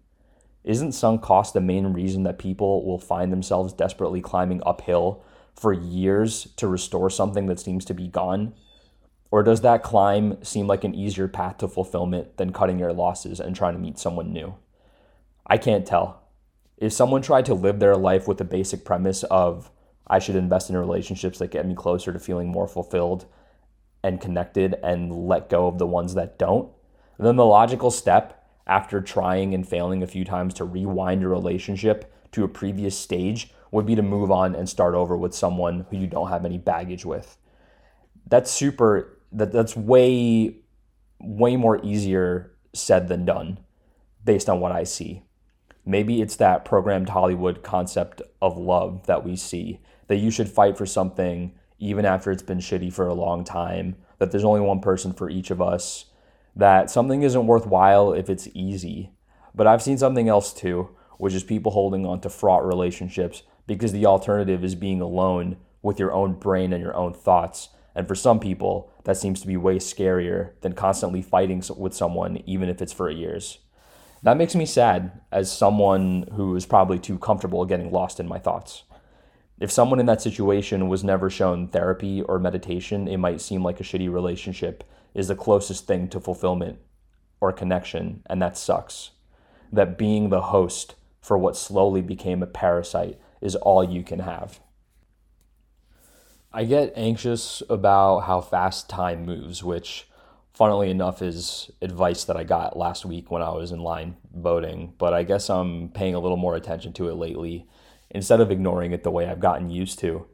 Isn't 0.69 0.93
sunk 0.93 1.23
cost 1.23 1.55
the 1.55 1.63
main 1.63 1.95
reason 1.95 2.25
that 2.25 2.39
people 2.39 2.85
will 2.85 2.99
find 2.99 3.33
themselves 3.33 3.73
desperately 3.73 4.21
climbing 4.21 4.63
uphill 4.67 5.25
for 5.55 5.73
years 5.73 6.49
to 6.57 6.69
restore 6.69 7.09
something 7.09 7.47
that 7.47 7.59
seems 7.59 7.87
to 7.87 7.95
be 7.95 8.07
gone? 8.07 8.53
Or 9.31 9.43
does 9.43 9.63
that 9.63 9.83
climb 9.83 10.45
seem 10.45 10.67
like 10.67 10.85
an 10.85 10.95
easier 10.95 11.27
path 11.27 11.57
to 11.59 11.69
fulfillment 11.69 12.37
than 12.37 12.53
cutting 12.53 12.79
your 12.79 12.93
losses 12.93 13.41
and 13.41 13.57
trying 13.57 13.73
to 13.77 13.81
meet 13.81 13.99
someone 13.99 14.31
new? 14.31 14.57
I 15.47 15.57
can't 15.57 15.87
tell. 15.87 16.29
If 16.77 16.93
someone 16.93 17.23
tried 17.23 17.47
to 17.47 17.55
live 17.55 17.81
their 17.81 17.97
life 17.97 18.29
with 18.29 18.37
the 18.37 18.45
basic 18.45 18.85
premise 18.85 19.23
of, 19.25 19.71
I 20.07 20.19
should 20.19 20.37
invest 20.37 20.69
in 20.69 20.77
relationships 20.77 21.39
that 21.39 21.51
get 21.51 21.67
me 21.67 21.75
closer 21.75 22.13
to 22.13 22.19
feeling 22.19 22.49
more 22.49 22.69
fulfilled 22.69 23.25
and 24.05 24.21
connected 24.21 24.75
and 24.83 25.29
let 25.29 25.49
go 25.49 25.67
of 25.67 25.79
the 25.79 25.87
ones 25.87 26.13
that 26.13 26.39
don't, 26.39 26.71
then 27.19 27.37
the 27.37 27.47
logical 27.47 27.91
step 27.91 28.38
after 28.69 29.01
trying 29.01 29.55
and 29.55 29.67
failing 29.67 30.03
a 30.03 30.07
few 30.07 30.25
times 30.25 30.55
to 30.55 30.65
rewind 30.65 31.25
a 31.25 31.29
relationship 31.29 32.13
to 32.33 32.45
a 32.45 32.49
previous 32.49 32.97
stage 32.97 33.53
would 33.71 33.87
be 33.87 33.95
to 33.95 34.03
move 34.03 34.31
on 34.31 34.55
and 34.55 34.69
start 34.69 34.95
over 34.95 35.17
with 35.17 35.35
someone 35.35 35.87
who 35.91 35.97
you 35.97 36.07
don't 36.07 36.29
have 36.29 36.45
any 36.45 36.59
baggage 36.59 37.05
with. 37.05 37.37
That's 38.27 38.51
super 38.51 39.19
that 39.33 39.53
that's 39.53 39.77
way 39.77 40.57
way 41.21 41.57
more 41.57 41.85
easier 41.85 42.55
said 42.73 43.09
than 43.09 43.25
done 43.25 43.59
based 44.25 44.49
on 44.49 44.61
what 44.61 44.73
I 44.73 44.85
see. 44.85 45.23
Maybe 45.85 46.21
it's 46.21 46.37
that 46.37 46.65
programmed 46.65 47.09
Hollywood 47.09 47.63
concept 47.63 48.21
of 48.43 48.59
love 48.59 49.07
that 49.07 49.25
we 49.25 49.37
see 49.37 49.81
that 50.09 50.17
you 50.17 50.31
should 50.31 50.49
fight 50.49 50.77
for 50.77 50.87
something 50.87 51.53
even 51.79 52.05
after 52.05 52.31
it's 52.31 52.43
been 52.43 52.59
shitty 52.59 52.93
for 52.93 53.07
a 53.07 53.15
long 53.15 53.45
time, 53.45 53.97
that 54.19 54.31
there's 54.31 54.45
only 54.45 54.61
one 54.61 54.81
person 54.81 55.13
for 55.13 55.31
each 55.31 55.51
of 55.51 55.63
us, 55.63 56.07
that 56.59 56.91
something 56.91 57.23
isn't 57.23 57.47
worthwhile 57.47 58.13
if 58.13 58.29
it's 58.29 58.49
easy. 58.53 59.13
But 59.55 59.67
I've 59.67 59.83
seen 59.83 59.97
something 59.97 60.29
else 60.29 60.53
too, 60.53 60.91
which 61.17 61.33
is 61.33 61.45
people 61.45 61.73
holding 61.73 62.05
on 62.05 62.21
to 62.21 62.29
fraught 62.29 62.67
relationships 62.67 63.45
because 63.67 63.93
the 63.93 64.07
alternative 64.07 64.65
is 64.65 64.75
being 64.75 65.01
alone 65.01 65.57
with 65.83 66.01
your 66.01 66.13
own 66.13 66.35
brain 66.35 66.73
and 66.73 66.83
your 66.83 66.97
own 66.97 67.15
thoughts. 67.15 67.69
And 67.95 68.07
for 68.09 68.17
some 68.17 68.41
people, 68.41 68.93
that 69.05 69.17
seems 69.17 69.41
to 69.41 69.47
be 69.47 69.57
way 69.57 69.77
scarier 69.77 70.53
than 70.61 70.73
constantly 70.73 71.23
fighting 71.23 71.63
with 71.77 71.95
someone, 71.95 72.43
even 72.45 72.69
if 72.69 72.83
it's 72.83 72.93
for 72.93 73.09
years. 73.09 73.59
That 74.25 74.37
makes 74.37 74.57
me 74.57 74.67
sad 74.67 75.21
as 75.31 75.51
someone 75.51 76.29
who 76.35 76.57
is 76.57 76.67
probably 76.67 76.99
too 76.99 77.19
comfortable 77.19 77.65
getting 77.67 77.93
lost 77.93 78.19
in 78.19 78.27
my 78.27 78.39
thoughts. 78.39 78.83
If 79.61 79.71
someone 79.71 80.01
in 80.01 80.07
that 80.07 80.23
situation 80.23 80.89
was 80.89 81.05
never 81.05 81.31
shown 81.31 81.69
therapy 81.69 82.23
or 82.23 82.41
meditation, 82.41 83.07
it 83.07 83.19
might 83.19 83.41
seem 83.41 83.63
like 83.63 83.81
a 83.81 83.85
shitty 83.85 84.13
relationship 84.13 84.83
is 85.15 85.29
the 85.29 85.37
closest 85.37 85.87
thing 85.87 86.09
to 86.09 86.21
fulfillment 86.21 86.79
or 87.41 87.53
connection, 87.53 88.23
and 88.27 88.41
that 88.43 88.57
sucks. 88.57 89.11
That 89.73 89.99
being 89.99 90.31
the 90.31 90.43
host 90.43 90.95
for 91.21 91.37
what 91.37 91.57
slowly 91.57 92.03
became 92.03 92.43
a 92.43 92.47
parasite 92.47 93.19
is 93.41 93.55
all 93.57 93.85
you 93.85 94.03
can 94.03 94.21
have. 94.21 94.61
I 96.53 96.65
get 96.65 96.93
anxious 96.97 97.63
about 97.69 98.21
how 98.21 98.41
fast 98.41 98.89
time 98.89 99.27
moves, 99.27 99.63
which, 99.63 100.09
funnily 100.53 100.91
enough, 100.91 101.21
is 101.21 101.71
advice 101.83 102.25
that 102.25 102.37
I 102.37 102.45
got 102.45 102.77
last 102.77 103.05
week 103.05 103.31
when 103.31 103.43
I 103.43 103.51
was 103.51 103.71
in 103.71 103.81
line 103.81 104.17
voting. 104.35 104.95
But 104.97 105.13
I 105.13 105.25
guess 105.25 105.51
I'm 105.51 105.91
paying 105.91 106.15
a 106.15 106.21
little 106.21 106.39
more 106.39 106.57
attention 106.57 106.95
to 106.95 107.09
it 107.11 107.15
lately 107.15 107.69
instead 108.11 108.41
of 108.41 108.51
ignoring 108.51 108.93
it 108.93 109.03
the 109.03 109.11
way 109.11 109.27
I've 109.27 109.41
gotten 109.41 109.69
used 109.69 109.99
to. 109.99 110.27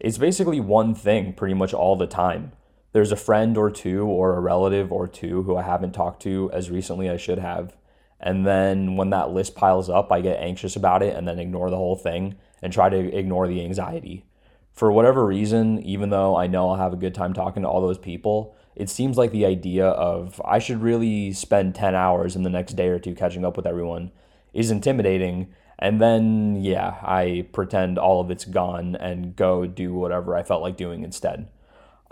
It's 0.00 0.18
basically 0.18 0.58
one 0.58 0.96
thing 0.96 1.32
pretty 1.32 1.54
much 1.54 1.72
all 1.72 1.94
the 1.94 2.08
time. 2.08 2.52
There's 2.92 3.12
a 3.12 3.16
friend 3.16 3.56
or 3.56 3.70
two, 3.70 4.04
or 4.04 4.36
a 4.36 4.40
relative 4.40 4.92
or 4.92 5.08
two 5.08 5.42
who 5.44 5.56
I 5.56 5.62
haven't 5.62 5.92
talked 5.92 6.22
to 6.22 6.50
as 6.52 6.70
recently 6.70 7.08
as 7.08 7.14
I 7.14 7.16
should 7.16 7.38
have. 7.38 7.74
And 8.20 8.46
then 8.46 8.96
when 8.96 9.10
that 9.10 9.30
list 9.30 9.54
piles 9.54 9.90
up, 9.90 10.12
I 10.12 10.20
get 10.20 10.38
anxious 10.38 10.76
about 10.76 11.02
it 11.02 11.16
and 11.16 11.26
then 11.26 11.38
ignore 11.38 11.70
the 11.70 11.76
whole 11.76 11.96
thing 11.96 12.36
and 12.62 12.72
try 12.72 12.88
to 12.88 13.16
ignore 13.16 13.48
the 13.48 13.64
anxiety. 13.64 14.24
For 14.72 14.92
whatever 14.92 15.26
reason, 15.26 15.82
even 15.82 16.10
though 16.10 16.36
I 16.36 16.46
know 16.46 16.70
I'll 16.70 16.76
have 16.76 16.92
a 16.92 16.96
good 16.96 17.14
time 17.14 17.34
talking 17.34 17.62
to 17.62 17.68
all 17.68 17.80
those 17.80 17.98
people, 17.98 18.56
it 18.74 18.88
seems 18.88 19.18
like 19.18 19.32
the 19.32 19.44
idea 19.44 19.86
of 19.86 20.40
I 20.44 20.58
should 20.60 20.80
really 20.80 21.32
spend 21.32 21.74
10 21.74 21.94
hours 21.94 22.36
in 22.36 22.42
the 22.42 22.50
next 22.50 22.74
day 22.74 22.88
or 22.88 22.98
two 22.98 23.14
catching 23.14 23.44
up 23.44 23.56
with 23.56 23.66
everyone 23.66 24.12
is 24.54 24.70
intimidating. 24.70 25.52
And 25.78 26.00
then, 26.00 26.56
yeah, 26.62 26.96
I 27.02 27.48
pretend 27.52 27.98
all 27.98 28.20
of 28.20 28.30
it's 28.30 28.44
gone 28.44 28.96
and 28.96 29.34
go 29.34 29.66
do 29.66 29.92
whatever 29.92 30.36
I 30.36 30.42
felt 30.42 30.62
like 30.62 30.76
doing 30.76 31.02
instead. 31.02 31.48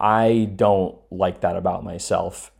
I 0.00 0.50
don't 0.56 0.96
like 1.10 1.42
that 1.42 1.56
about 1.56 1.84
myself. 1.84 2.50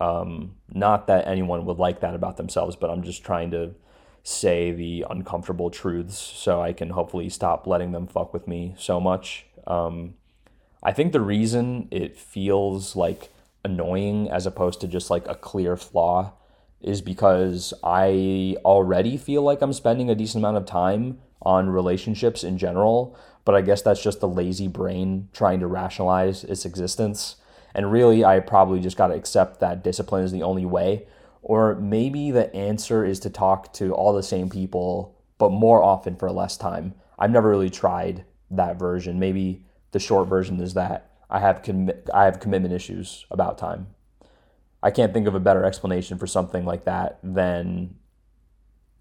Um, 0.00 0.56
not 0.72 1.08
that 1.08 1.26
anyone 1.26 1.66
would 1.66 1.78
like 1.78 2.00
that 2.00 2.14
about 2.14 2.36
themselves, 2.36 2.76
but 2.76 2.90
I'm 2.90 3.02
just 3.02 3.24
trying 3.24 3.50
to 3.50 3.74
say 4.22 4.72
the 4.72 5.04
uncomfortable 5.10 5.70
truths 5.70 6.16
so 6.16 6.62
I 6.62 6.72
can 6.72 6.90
hopefully 6.90 7.28
stop 7.28 7.66
letting 7.66 7.92
them 7.92 8.06
fuck 8.06 8.32
with 8.32 8.48
me 8.48 8.74
so 8.78 9.00
much. 9.00 9.46
Um, 9.66 10.14
I 10.82 10.92
think 10.92 11.12
the 11.12 11.20
reason 11.20 11.88
it 11.90 12.16
feels 12.16 12.94
like 12.94 13.30
annoying 13.64 14.30
as 14.30 14.46
opposed 14.46 14.80
to 14.82 14.88
just 14.88 15.10
like 15.10 15.26
a 15.26 15.34
clear 15.34 15.76
flaw 15.76 16.32
is 16.80 17.00
because 17.00 17.72
I 17.82 18.56
already 18.64 19.16
feel 19.16 19.42
like 19.42 19.62
I'm 19.62 19.72
spending 19.72 20.10
a 20.10 20.14
decent 20.14 20.42
amount 20.42 20.58
of 20.58 20.66
time 20.66 21.18
on 21.40 21.70
relationships 21.70 22.44
in 22.44 22.58
general, 22.58 23.18
but 23.44 23.54
I 23.54 23.60
guess 23.60 23.82
that's 23.82 24.02
just 24.02 24.20
the 24.20 24.28
lazy 24.28 24.68
brain 24.68 25.28
trying 25.32 25.60
to 25.60 25.66
rationalize 25.66 26.44
its 26.44 26.64
existence. 26.64 27.36
And 27.74 27.90
really, 27.90 28.24
I 28.24 28.40
probably 28.40 28.80
just 28.80 28.96
got 28.96 29.08
to 29.08 29.14
accept 29.14 29.60
that 29.60 29.82
discipline 29.82 30.24
is 30.24 30.32
the 30.32 30.42
only 30.42 30.64
way. 30.64 31.06
Or 31.42 31.74
maybe 31.74 32.30
the 32.30 32.54
answer 32.54 33.04
is 33.04 33.20
to 33.20 33.30
talk 33.30 33.72
to 33.74 33.92
all 33.92 34.14
the 34.14 34.22
same 34.22 34.48
people, 34.48 35.18
but 35.36 35.50
more 35.50 35.82
often 35.82 36.16
for 36.16 36.30
less 36.30 36.56
time. 36.56 36.94
I've 37.18 37.30
never 37.30 37.50
really 37.50 37.70
tried 37.70 38.24
that 38.50 38.78
version. 38.78 39.18
Maybe 39.18 39.66
the 39.90 39.98
short 39.98 40.28
version 40.28 40.60
is 40.60 40.74
that 40.74 41.10
I 41.28 41.40
have 41.40 41.68
I 42.12 42.24
have 42.24 42.40
commitment 42.40 42.74
issues 42.74 43.26
about 43.30 43.58
time. 43.58 43.88
I 44.82 44.90
can't 44.90 45.12
think 45.12 45.26
of 45.26 45.34
a 45.34 45.40
better 45.40 45.64
explanation 45.64 46.18
for 46.18 46.26
something 46.26 46.64
like 46.64 46.84
that 46.84 47.18
than 47.22 47.96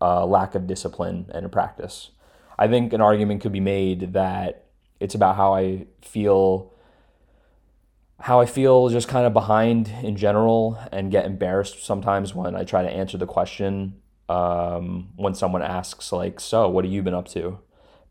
a 0.02 0.26
lack 0.26 0.56
of 0.56 0.68
discipline 0.68 1.30
and 1.34 1.46
a 1.46 1.50
practice. 1.50 2.12
I 2.64 2.68
think 2.70 2.94
an 2.94 3.02
argument 3.02 3.42
could 3.42 3.52
be 3.52 3.60
made 3.60 4.14
that 4.14 4.68
it's 5.02 5.16
about 5.16 5.36
how 5.36 5.54
I 5.54 5.86
feel 6.02 6.72
how 8.22 8.40
I 8.40 8.46
feel 8.46 8.88
just 8.88 9.10
kind 9.10 9.26
of 9.26 9.34
behind 9.34 9.94
in 10.02 10.16
general 10.16 10.80
and 10.94 11.12
get 11.12 11.26
embarrassed 11.26 11.84
sometimes 11.84 12.34
when 12.34 12.56
I 12.56 12.64
try 12.64 12.82
to 12.82 12.90
answer 12.90 13.18
the 13.18 13.26
question 13.26 13.96
um, 14.30 15.10
when 15.18 15.34
someone 15.34 15.62
asks 15.62 16.14
like 16.14 16.40
so 16.40 16.70
what 16.70 16.86
have 16.86 16.94
you 16.94 17.04
been 17.04 17.14
up 17.14 17.28
to 17.30 17.60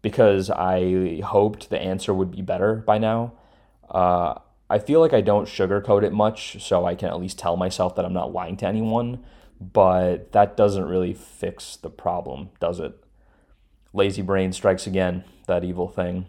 because 0.03 0.51
I 0.51 1.23
hoped 1.25 1.71
the 1.71 1.81
answer 1.81 2.13
would 2.13 2.31
be 2.31 2.43
better 2.43 2.75
by 2.77 2.99
now. 2.99 3.33
Uh, 3.89 4.35
I 4.69 4.81
feel 4.81 5.01
like 5.01 5.15
I 5.15 5.23
don't 5.23 5.49
sugarcoat 5.49 6.03
it 6.03 6.13
much, 6.13 6.63
so 6.63 6.85
I 6.85 6.95
can 6.95 7.09
at 7.09 7.19
least 7.19 7.39
tell 7.39 7.57
myself 7.57 7.95
that 7.97 8.05
I'm 8.05 8.13
not 8.13 8.33
lying 8.33 8.59
to 8.59 8.67
anyone, 8.67 9.25
but 9.61 10.33
that 10.33 10.57
doesn't 10.59 10.85
really 10.85 11.15
fix 11.15 11.77
the 11.77 11.91
problem, 11.91 12.51
does 12.61 12.81
it? 12.81 13.03
Lazy 13.93 14.23
brain 14.23 14.53
strikes 14.53 14.87
again, 14.87 15.25
that 15.47 15.65
evil 15.65 15.89
thing 15.89 16.27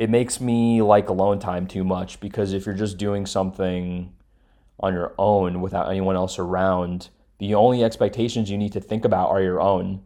it 0.00 0.08
makes 0.08 0.40
me 0.40 0.80
like 0.80 1.10
alone 1.10 1.38
time 1.38 1.66
too 1.66 1.84
much 1.84 2.20
because 2.20 2.54
if 2.54 2.64
you're 2.64 2.74
just 2.74 2.96
doing 2.96 3.26
something 3.26 4.10
on 4.78 4.94
your 4.94 5.14
own 5.18 5.60
without 5.60 5.90
anyone 5.90 6.16
else 6.16 6.38
around, 6.38 7.10
the 7.38 7.54
only 7.54 7.84
expectations 7.84 8.50
you 8.50 8.56
need 8.56 8.72
to 8.72 8.80
think 8.80 9.04
about 9.04 9.28
are 9.28 9.42
your 9.42 9.60
own. 9.60 10.02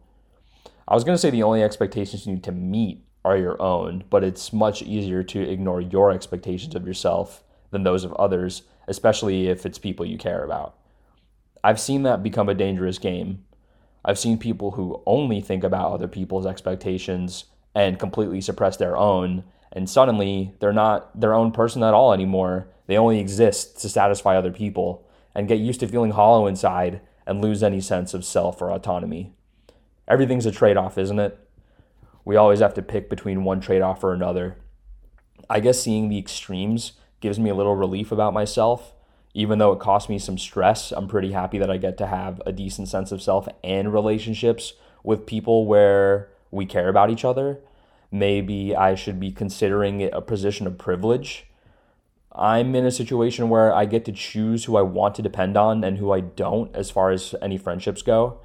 I 0.85 0.95
was 0.95 1.05
going 1.05 1.15
to 1.15 1.19
say 1.19 1.29
the 1.29 1.43
only 1.43 1.63
expectations 1.63 2.25
you 2.25 2.33
need 2.33 2.43
to 2.43 2.51
meet 2.51 3.05
are 3.23 3.37
your 3.37 3.59
own, 3.61 4.03
but 4.09 4.23
it's 4.23 4.51
much 4.51 4.81
easier 4.81 5.23
to 5.23 5.49
ignore 5.49 5.79
your 5.79 6.11
expectations 6.11 6.75
of 6.75 6.85
yourself 6.85 7.43
than 7.71 7.83
those 7.83 8.03
of 8.03 8.11
others, 8.13 8.63
especially 8.89 9.47
if 9.47 9.65
it's 9.65 9.79
people 9.79 10.05
you 10.05 10.17
care 10.17 10.43
about. 10.43 10.75
I've 11.63 11.79
seen 11.79 12.03
that 12.03 12.21
become 12.21 12.49
a 12.49 12.53
dangerous 12.53 12.99
game. 12.99 13.45
I've 14.05 14.19
seen 14.19 14.37
people 14.37 14.71
who 14.71 15.01
only 15.05 15.41
think 15.41 15.63
about 15.63 15.91
other 15.91 16.07
people's 16.07 16.45
expectations 16.45 17.45
and 17.73 17.99
completely 17.99 18.39
suppress 18.39 18.77
their 18.77 18.95
own 18.95 19.43
and 19.75 19.89
suddenly 19.89 20.55
they're 20.59 20.73
not 20.73 21.19
their 21.19 21.33
own 21.33 21.51
person 21.51 21.83
at 21.83 21.93
all 21.93 22.13
anymore. 22.13 22.67
They 22.87 22.97
only 22.97 23.19
exist 23.19 23.81
to 23.81 23.89
satisfy 23.89 24.37
other 24.37 24.51
people 24.51 25.05
and 25.35 25.49
get 25.49 25.59
used 25.59 25.81
to 25.81 25.87
feeling 25.87 26.11
hollow 26.11 26.47
inside 26.47 27.01
and 27.27 27.41
lose 27.41 27.61
any 27.61 27.81
sense 27.81 28.13
of 28.13 28.23
self 28.23 28.61
or 28.61 28.71
autonomy. 28.71 29.33
Everything's 30.07 30.45
a 30.45 30.51
trade 30.51 30.77
off, 30.77 30.97
isn't 30.97 31.19
it? 31.19 31.37
We 32.23 32.37
always 32.37 32.61
have 32.61 32.73
to 32.75 32.81
pick 32.81 33.09
between 33.09 33.43
one 33.43 33.59
trade 33.59 33.81
off 33.81 34.03
or 34.03 34.13
another. 34.13 34.55
I 35.49 35.59
guess 35.59 35.81
seeing 35.81 36.07
the 36.07 36.17
extremes 36.17 36.93
gives 37.19 37.37
me 37.37 37.49
a 37.49 37.55
little 37.55 37.75
relief 37.75 38.11
about 38.11 38.33
myself. 38.33 38.93
Even 39.35 39.59
though 39.59 39.73
it 39.73 39.79
cost 39.79 40.09
me 40.09 40.17
some 40.17 40.39
stress, 40.39 40.91
I'm 40.91 41.07
pretty 41.07 41.33
happy 41.33 41.59
that 41.59 41.69
I 41.69 41.77
get 41.77 41.99
to 41.99 42.07
have 42.07 42.41
a 42.47 42.51
decent 42.51 42.87
sense 42.87 43.11
of 43.11 43.21
self 43.21 43.47
and 43.63 43.93
relationships 43.93 44.73
with 45.03 45.27
people 45.27 45.67
where 45.67 46.29
we 46.49 46.65
care 46.65 46.89
about 46.89 47.11
each 47.11 47.23
other 47.23 47.59
maybe 48.15 48.75
I 48.75 48.95
should 48.95 49.19
be 49.19 49.31
considering 49.31 50.01
it 50.01 50.13
a 50.13 50.21
position 50.21 50.67
of 50.67 50.77
privilege. 50.77 51.45
I'm 52.31 52.75
in 52.75 52.85
a 52.85 52.91
situation 52.91 53.49
where 53.49 53.73
I 53.73 53.85
get 53.85 54.05
to 54.05 54.11
choose 54.11 54.65
who 54.65 54.75
I 54.75 54.81
want 54.81 55.15
to 55.15 55.21
depend 55.21 55.55
on 55.55 55.83
and 55.83 55.97
who 55.97 56.11
I 56.11 56.21
don't 56.21 56.73
as 56.75 56.89
far 56.91 57.11
as 57.11 57.35
any 57.41 57.57
friendships 57.57 58.01
go. 58.01 58.39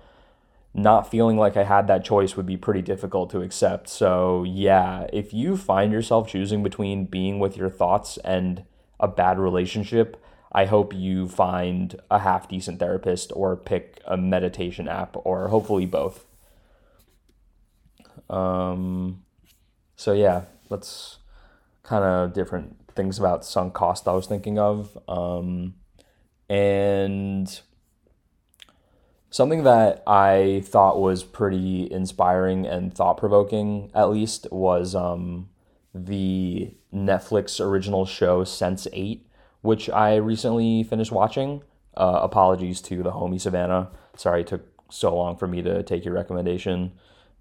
Not 0.72 1.10
feeling 1.10 1.36
like 1.36 1.56
I 1.56 1.64
had 1.64 1.88
that 1.88 2.04
choice 2.04 2.36
would 2.36 2.46
be 2.46 2.56
pretty 2.56 2.82
difficult 2.82 3.30
to 3.30 3.42
accept. 3.42 3.88
So, 3.88 4.44
yeah, 4.44 5.06
if 5.12 5.34
you 5.34 5.56
find 5.56 5.92
yourself 5.92 6.28
choosing 6.28 6.62
between 6.62 7.06
being 7.06 7.40
with 7.40 7.56
your 7.56 7.70
thoughts 7.70 8.18
and 8.18 8.62
a 9.00 9.08
bad 9.08 9.40
relationship, 9.40 10.22
I 10.52 10.64
hope 10.64 10.92
you 10.94 11.28
find 11.28 12.00
a 12.10 12.18
half 12.18 12.48
decent 12.48 12.80
therapist 12.80 13.32
or 13.34 13.56
pick 13.56 14.00
a 14.04 14.16
meditation 14.16 14.88
app 14.88 15.16
or 15.24 15.48
hopefully 15.48 15.86
both. 15.86 16.24
Um, 18.28 19.22
so 19.96 20.12
yeah, 20.12 20.42
that's 20.68 21.18
kind 21.82 22.04
of 22.04 22.32
different 22.32 22.76
things 22.94 23.18
about 23.18 23.44
sunk 23.44 23.74
cost 23.74 24.08
I 24.08 24.12
was 24.12 24.26
thinking 24.26 24.58
of. 24.58 24.98
Um, 25.08 25.74
and 26.48 27.60
something 29.30 29.62
that 29.62 30.02
I 30.06 30.62
thought 30.66 31.00
was 31.00 31.22
pretty 31.22 31.90
inspiring 31.90 32.66
and 32.66 32.92
thought 32.92 33.16
provoking, 33.16 33.90
at 33.94 34.10
least, 34.10 34.48
was 34.50 34.94
um, 34.94 35.48
the 35.94 36.74
Netflix 36.92 37.64
original 37.64 38.04
show 38.04 38.44
Sense8, 38.44 39.20
which 39.62 39.90
I 39.90 40.16
recently 40.16 40.82
finished 40.82 41.12
watching. 41.12 41.62
Uh, 41.96 42.20
apologies 42.22 42.80
to 42.82 43.02
the 43.02 43.12
homie 43.12 43.40
Savannah. 43.40 43.90
Sorry 44.16 44.42
it 44.42 44.46
took 44.46 44.62
so 44.90 45.14
long 45.14 45.36
for 45.36 45.46
me 45.46 45.62
to 45.62 45.82
take 45.82 46.04
your 46.04 46.14
recommendation. 46.14 46.92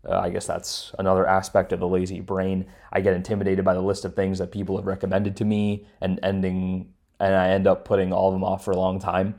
Uh, 0.07 0.19
I 0.19 0.29
guess 0.29 0.47
that's 0.47 0.93
another 0.97 1.27
aspect 1.27 1.73
of 1.73 1.79
the 1.79 1.87
lazy 1.87 2.21
brain. 2.21 2.65
I 2.91 3.01
get 3.01 3.13
intimidated 3.13 3.65
by 3.65 3.73
the 3.73 3.81
list 3.81 4.05
of 4.05 4.15
things 4.15 4.39
that 4.39 4.51
people 4.51 4.77
have 4.77 4.85
recommended 4.85 5.35
to 5.37 5.45
me 5.45 5.85
and 6.01 6.19
ending 6.23 6.93
and 7.19 7.35
I 7.35 7.49
end 7.49 7.67
up 7.67 7.85
putting 7.85 8.13
all 8.13 8.29
of 8.29 8.33
them 8.33 8.43
off 8.43 8.63
for 8.63 8.71
a 8.71 8.77
long 8.77 8.99
time. 8.99 9.35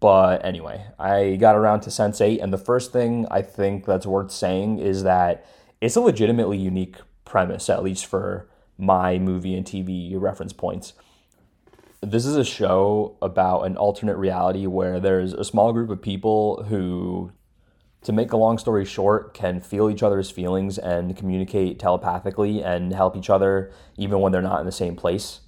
But 0.00 0.44
anyway, 0.44 0.86
I 0.98 1.36
got 1.36 1.56
around 1.56 1.80
to 1.82 1.90
Sense8, 1.90 2.42
and 2.42 2.52
the 2.52 2.58
first 2.58 2.90
thing 2.92 3.26
I 3.30 3.42
think 3.42 3.84
that's 3.84 4.06
worth 4.06 4.30
saying 4.30 4.78
is 4.78 5.02
that 5.02 5.44
it's 5.80 5.96
a 5.96 6.00
legitimately 6.00 6.56
unique 6.56 6.96
premise, 7.24 7.68
at 7.68 7.82
least 7.82 8.06
for 8.06 8.48
my 8.78 9.18
movie 9.18 9.54
and 9.54 9.66
TV 9.66 10.18
reference 10.18 10.54
points. 10.54 10.94
This 12.02 12.24
is 12.24 12.34
a 12.34 12.44
show 12.44 13.18
about 13.20 13.66
an 13.66 13.76
alternate 13.76 14.16
reality 14.16 14.66
where 14.66 15.00
there's 15.00 15.34
a 15.34 15.44
small 15.44 15.70
group 15.74 15.90
of 15.90 16.00
people 16.00 16.64
who, 16.64 17.32
to 18.00 18.12
make 18.12 18.32
a 18.32 18.38
long 18.38 18.56
story 18.56 18.86
short, 18.86 19.34
can 19.34 19.60
feel 19.60 19.90
each 19.90 20.02
other's 20.02 20.30
feelings 20.30 20.78
and 20.78 21.14
communicate 21.14 21.78
telepathically 21.78 22.62
and 22.62 22.94
help 22.94 23.18
each 23.18 23.28
other 23.28 23.70
even 23.98 24.20
when 24.20 24.32
they're 24.32 24.40
not 24.40 24.60
in 24.60 24.66
the 24.66 24.72
same 24.72 24.96
place. 24.96 25.40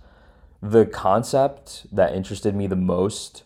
The 0.61 0.85
concept 0.85 1.87
that 1.91 2.15
interested 2.15 2.55
me 2.55 2.67
the 2.67 2.77
most 2.77 3.45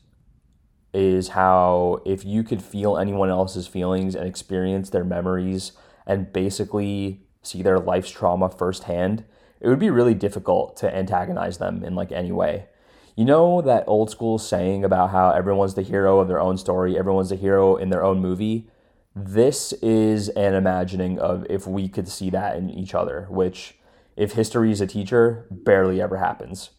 is 0.92 1.28
how 1.28 2.02
if 2.04 2.24
you 2.24 2.42
could 2.42 2.60
feel 2.60 2.98
anyone 2.98 3.30
else's 3.30 3.68
feelings 3.68 4.16
and 4.16 4.26
experience 4.26 4.90
their 4.90 5.04
memories 5.04 5.70
and 6.08 6.32
basically 6.32 7.22
see 7.40 7.62
their 7.62 7.78
life's 7.78 8.10
trauma 8.10 8.50
firsthand, 8.50 9.24
it 9.60 9.68
would 9.68 9.78
be 9.78 9.90
really 9.90 10.14
difficult 10.14 10.76
to 10.78 10.92
antagonize 10.92 11.58
them 11.58 11.84
in 11.84 11.94
like 11.94 12.10
any 12.10 12.32
way. 12.32 12.66
You 13.16 13.24
know 13.24 13.62
that 13.62 13.84
old 13.86 14.10
school 14.10 14.38
saying 14.38 14.84
about 14.84 15.08
how 15.08 15.30
everyone's 15.30 15.72
the 15.72 15.80
hero 15.80 16.20
of 16.20 16.28
their 16.28 16.38
own 16.38 16.58
story, 16.58 16.98
everyone's 16.98 17.30
the 17.30 17.36
hero 17.36 17.76
in 17.76 17.88
their 17.88 18.04
own 18.04 18.20
movie? 18.20 18.68
This 19.14 19.72
is 19.74 20.28
an 20.30 20.52
imagining 20.52 21.18
of 21.18 21.46
if 21.48 21.66
we 21.66 21.88
could 21.88 22.08
see 22.08 22.28
that 22.28 22.58
in 22.58 22.68
each 22.68 22.94
other, 22.94 23.26
which, 23.30 23.78
if 24.16 24.32
history 24.32 24.70
is 24.70 24.82
a 24.82 24.86
teacher, 24.86 25.46
barely 25.50 25.98
ever 25.98 26.18
happens. 26.18 26.70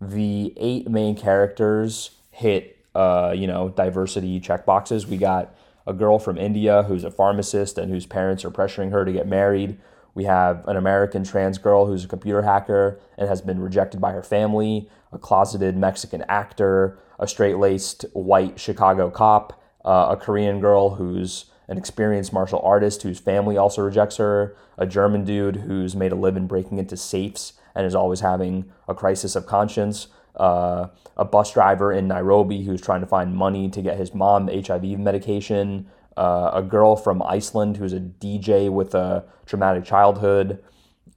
The 0.00 0.52
eight 0.56 0.90
main 0.90 1.14
characters 1.14 2.10
hit 2.32 2.76
uh, 2.96 3.32
you 3.36 3.46
know, 3.46 3.68
diversity 3.68 4.40
checkboxes. 4.40 5.06
We 5.06 5.16
got 5.16 5.54
a 5.86 5.92
girl 5.92 6.18
from 6.18 6.38
India 6.38 6.82
who's 6.82 7.04
a 7.04 7.10
pharmacist 7.10 7.78
and 7.78 7.92
whose 7.92 8.06
parents 8.06 8.44
are 8.44 8.50
pressuring 8.50 8.90
her 8.90 9.04
to 9.04 9.12
get 9.12 9.28
married. 9.28 9.78
We 10.14 10.24
have 10.24 10.66
an 10.68 10.76
American 10.76 11.24
trans 11.24 11.58
girl 11.58 11.86
who's 11.86 12.04
a 12.04 12.08
computer 12.08 12.42
hacker 12.42 13.00
and 13.18 13.28
has 13.28 13.42
been 13.42 13.60
rejected 13.60 14.00
by 14.00 14.12
her 14.12 14.22
family, 14.22 14.88
a 15.12 15.18
closeted 15.18 15.76
Mexican 15.76 16.24
actor, 16.28 16.98
a 17.18 17.26
straight 17.26 17.58
laced 17.58 18.04
white 18.12 18.58
Chicago 18.58 19.10
cop, 19.10 19.60
uh, 19.84 20.08
a 20.10 20.16
Korean 20.16 20.60
girl 20.60 20.96
who's 20.96 21.46
an 21.68 21.78
experienced 21.78 22.32
martial 22.32 22.60
artist 22.60 23.02
whose 23.02 23.18
family 23.18 23.56
also 23.56 23.82
rejects 23.82 24.18
her, 24.18 24.56
a 24.78 24.86
German 24.86 25.24
dude 25.24 25.56
who's 25.56 25.96
made 25.96 26.12
a 26.12 26.16
living 26.16 26.46
breaking 26.46 26.78
into 26.78 26.96
safes 26.96 27.54
and 27.74 27.86
is 27.86 27.94
always 27.94 28.20
having 28.20 28.70
a 28.86 28.94
crisis 28.94 29.34
of 29.34 29.46
conscience, 29.46 30.08
uh, 30.36 30.88
a 31.16 31.24
bus 31.24 31.52
driver 31.52 31.92
in 31.92 32.08
Nairobi 32.08 32.64
who's 32.64 32.80
trying 32.80 33.00
to 33.00 33.06
find 33.06 33.34
money 33.34 33.68
to 33.70 33.82
get 33.82 33.96
his 33.96 34.14
mom 34.14 34.48
HIV 34.48 34.98
medication, 34.98 35.86
uh, 36.16 36.50
a 36.54 36.62
girl 36.62 36.96
from 36.96 37.22
Iceland 37.22 37.76
who's 37.76 37.92
a 37.92 38.00
DJ 38.00 38.70
with 38.70 38.94
a 38.94 39.24
traumatic 39.46 39.84
childhood. 39.84 40.62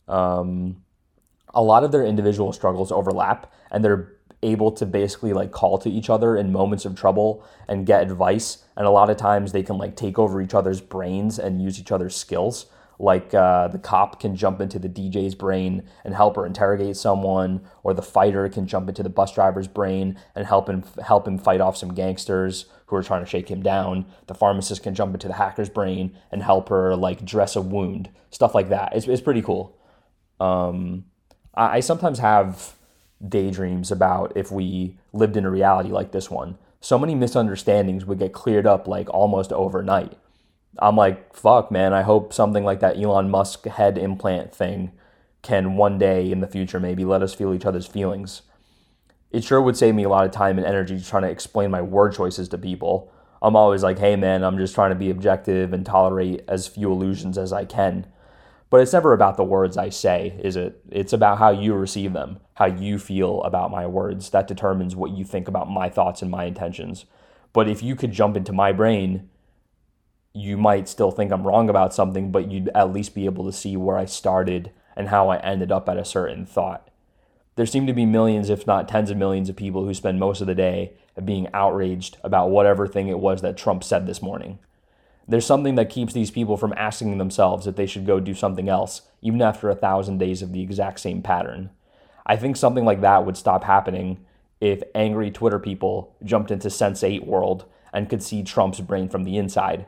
Um, 0.07 0.83
a 1.53 1.61
lot 1.61 1.83
of 1.83 1.91
their 1.91 2.05
individual 2.05 2.53
struggles 2.53 2.91
overlap, 2.91 3.51
and 3.71 3.83
they're 3.83 4.13
able 4.43 4.71
to 4.71 4.85
basically 4.85 5.33
like 5.33 5.51
call 5.51 5.77
to 5.79 5.89
each 5.89 6.09
other 6.09 6.37
in 6.37 6.51
moments 6.51 6.85
of 6.85 6.95
trouble 6.95 7.43
and 7.67 7.85
get 7.85 8.03
advice. 8.03 8.63
And 8.75 8.85
a 8.85 8.91
lot 8.91 9.09
of 9.09 9.17
times 9.17 9.51
they 9.51 9.63
can 9.63 9.77
like 9.77 9.95
take 9.95 10.19
over 10.19 10.41
each 10.41 10.53
other's 10.53 10.81
brains 10.81 11.39
and 11.39 11.61
use 11.61 11.79
each 11.79 11.91
other's 11.91 12.15
skills 12.15 12.67
like 12.99 13.33
uh, 13.33 13.67
the 13.67 13.77
cop 13.77 14.19
can 14.19 14.35
jump 14.35 14.59
into 14.59 14.79
the 14.79 14.89
DJ's 14.89 15.35
brain 15.35 15.87
and 16.03 16.15
help 16.15 16.35
her 16.35 16.45
interrogate 16.45 16.97
someone, 16.97 17.61
or 17.83 17.93
the 17.93 18.01
fighter 18.01 18.47
can 18.49 18.65
jump 18.65 18.89
into 18.89 19.03
the 19.03 19.09
bus 19.09 19.33
driver's 19.33 19.67
brain 19.67 20.19
and 20.35 20.47
help 20.47 20.67
him 20.67 20.83
help 21.03 21.27
him 21.27 21.37
fight 21.37 21.61
off 21.61 21.77
some 21.77 21.93
gangsters 21.93 22.65
who 22.87 22.95
are 22.95 23.03
trying 23.03 23.23
to 23.23 23.29
shake 23.29 23.49
him 23.49 23.61
down. 23.61 24.05
The 24.27 24.33
pharmacist 24.33 24.83
can 24.83 24.95
jump 24.95 25.13
into 25.13 25.27
the 25.27 25.35
hacker's 25.35 25.69
brain 25.69 26.17
and 26.31 26.43
help 26.43 26.69
her 26.69 26.95
like 26.95 27.23
dress 27.23 27.55
a 27.55 27.61
wound, 27.61 28.09
stuff 28.31 28.53
like 28.53 28.69
that. 28.69 28.95
It's, 28.95 29.07
it's 29.07 29.21
pretty 29.21 29.41
cool. 29.41 29.77
Um, 30.39 31.05
I, 31.53 31.77
I 31.77 31.79
sometimes 31.79 32.19
have 32.19 32.75
daydreams 33.25 33.91
about 33.91 34.33
if 34.35 34.51
we 34.51 34.97
lived 35.13 35.37
in 35.37 35.45
a 35.45 35.49
reality 35.49 35.89
like 35.89 36.11
this 36.11 36.29
one. 36.29 36.57
So 36.79 36.99
many 36.99 37.15
misunderstandings 37.15 38.05
would 38.05 38.19
get 38.19 38.33
cleared 38.33 38.67
up 38.67 38.87
like 38.87 39.09
almost 39.09 39.51
overnight 39.51 40.17
I'm 40.79 40.95
like, 40.95 41.33
fuck, 41.33 41.71
man. 41.71 41.93
I 41.93 42.03
hope 42.03 42.33
something 42.33 42.63
like 42.63 42.79
that 42.81 42.97
Elon 42.97 43.29
Musk 43.29 43.65
head 43.65 43.97
implant 43.97 44.53
thing 44.53 44.91
can 45.41 45.75
one 45.75 45.97
day 45.97 46.31
in 46.31 46.41
the 46.41 46.47
future 46.47 46.79
maybe 46.79 47.05
let 47.05 47.21
us 47.21 47.33
feel 47.33 47.53
each 47.53 47.65
other's 47.65 47.87
feelings. 47.87 48.41
It 49.31 49.43
sure 49.43 49.61
would 49.61 49.77
save 49.77 49.95
me 49.95 50.03
a 50.03 50.09
lot 50.09 50.25
of 50.25 50.31
time 50.31 50.57
and 50.57 50.65
energy 50.65 50.99
trying 51.01 51.23
to 51.23 51.29
explain 51.29 51.71
my 51.71 51.81
word 51.81 52.13
choices 52.13 52.47
to 52.49 52.57
people. 52.57 53.11
I'm 53.41 53.55
always 53.55 53.83
like, 53.83 53.99
hey, 53.99 54.15
man, 54.15 54.43
I'm 54.43 54.57
just 54.57 54.73
trying 54.73 54.91
to 54.91 54.95
be 54.95 55.09
objective 55.09 55.73
and 55.73 55.85
tolerate 55.85 56.43
as 56.47 56.67
few 56.67 56.91
illusions 56.91 57.37
as 57.37 57.53
I 57.53 57.65
can. 57.65 58.07
But 58.69 58.81
it's 58.81 58.93
never 58.93 59.13
about 59.13 59.37
the 59.37 59.43
words 59.43 59.77
I 59.77 59.89
say, 59.89 60.39
is 60.43 60.55
it? 60.55 60.81
It's 60.89 61.13
about 61.13 61.37
how 61.37 61.51
you 61.51 61.73
receive 61.73 62.13
them, 62.13 62.39
how 62.55 62.65
you 62.65 62.99
feel 62.99 63.41
about 63.43 63.71
my 63.71 63.85
words. 63.85 64.29
That 64.31 64.47
determines 64.47 64.95
what 64.95 65.11
you 65.11 65.23
think 65.23 65.47
about 65.47 65.69
my 65.69 65.89
thoughts 65.89 66.21
and 66.21 66.31
my 66.31 66.45
intentions. 66.45 67.05
But 67.53 67.69
if 67.69 67.81
you 67.81 67.95
could 67.95 68.11
jump 68.11 68.35
into 68.35 68.51
my 68.51 68.71
brain 68.71 69.29
you 70.37 70.55
might 70.55 70.87
still 70.87 71.09
think 71.09 71.31
I'm 71.31 71.45
wrong 71.45 71.67
about 71.69 71.93
something, 71.93 72.31
but 72.31 72.51
you'd 72.51 72.69
at 72.75 72.93
least 72.93 73.15
be 73.15 73.25
able 73.25 73.45
to 73.45 73.51
see 73.51 73.75
where 73.75 73.97
I 73.97 74.05
started 74.05 74.71
and 74.95 75.09
how 75.09 75.29
I 75.29 75.37
ended 75.37 75.71
up 75.71 75.89
at 75.89 75.97
a 75.97 76.05
certain 76.05 76.45
thought. 76.45 76.86
There 77.57 77.65
seem 77.65 77.87
to 77.87 77.93
be 77.93 78.05
millions, 78.05 78.51
if 78.51 78.67
not 78.67 78.87
tens 78.87 79.09
of 79.09 79.17
millions, 79.17 79.49
of 79.49 79.55
people 79.55 79.83
who 79.83 79.93
spend 79.95 80.19
most 80.19 80.41
of 80.41 80.47
the 80.47 80.53
day 80.53 80.93
being 81.25 81.47
outraged 81.55 82.17
about 82.23 82.51
whatever 82.51 82.85
thing 82.85 83.07
it 83.07 83.17
was 83.17 83.41
that 83.41 83.57
Trump 83.57 83.83
said 83.83 84.05
this 84.05 84.21
morning. 84.21 84.59
There's 85.27 85.47
something 85.47 85.73
that 85.73 85.89
keeps 85.89 86.13
these 86.13 86.29
people 86.29 86.55
from 86.55 86.75
asking 86.77 87.17
themselves 87.17 87.65
if 87.65 87.75
they 87.75 87.87
should 87.87 88.05
go 88.05 88.19
do 88.19 88.35
something 88.35 88.69
else, 88.69 89.01
even 89.23 89.41
after 89.41 89.71
a 89.71 89.75
thousand 89.75 90.19
days 90.19 90.43
of 90.43 90.53
the 90.53 90.61
exact 90.61 90.99
same 90.99 91.23
pattern. 91.23 91.71
I 92.27 92.35
think 92.35 92.57
something 92.57 92.85
like 92.85 93.01
that 93.01 93.25
would 93.25 93.35
stop 93.35 93.63
happening 93.63 94.23
if 94.61 94.83
angry 94.93 95.31
Twitter 95.31 95.57
people 95.57 96.15
jumped 96.23 96.51
into 96.51 96.67
Sense8 96.67 97.25
world 97.25 97.65
and 97.91 98.07
could 98.07 98.21
see 98.21 98.43
Trump's 98.43 98.81
brain 98.81 99.09
from 99.09 99.23
the 99.23 99.35
inside 99.35 99.87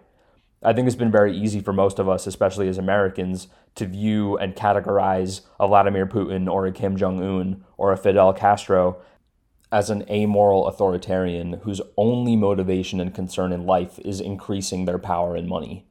I 0.62 0.74
think 0.74 0.88
it's 0.88 0.95
been 0.95 1.12
very 1.12 1.36
easy 1.36 1.62
for 1.62 1.72
most 1.72 2.00
of 2.00 2.10
us, 2.10 2.28
especially 2.28 2.67
as 2.67 2.78
Americans, 2.78 3.48
to 3.76 3.86
view 3.86 4.38
and 4.38 4.56
categorize 4.56 5.41
a 5.58 5.67
Vladimir 5.67 6.06
Putin 6.06 6.52
or 6.52 6.65
a 6.65 6.72
Kim 6.72 6.98
Jong 6.98 7.24
un 7.24 7.63
or 7.78 7.93
a 7.93 7.98
Fidel 7.98 8.34
Castro 8.34 9.02
as 9.72 9.89
an 9.89 10.04
amoral 10.10 10.67
authoritarian 10.67 11.54
whose 11.62 11.80
only 11.95 12.36
motivation 12.36 13.00
and 13.00 13.13
concern 13.13 13.54
in 13.54 13.65
life 13.65 14.00
is 14.00 14.19
increasing 14.19 14.84
their 14.84 14.98
power 14.98 15.36
and 15.36 15.48
money. 15.48 15.86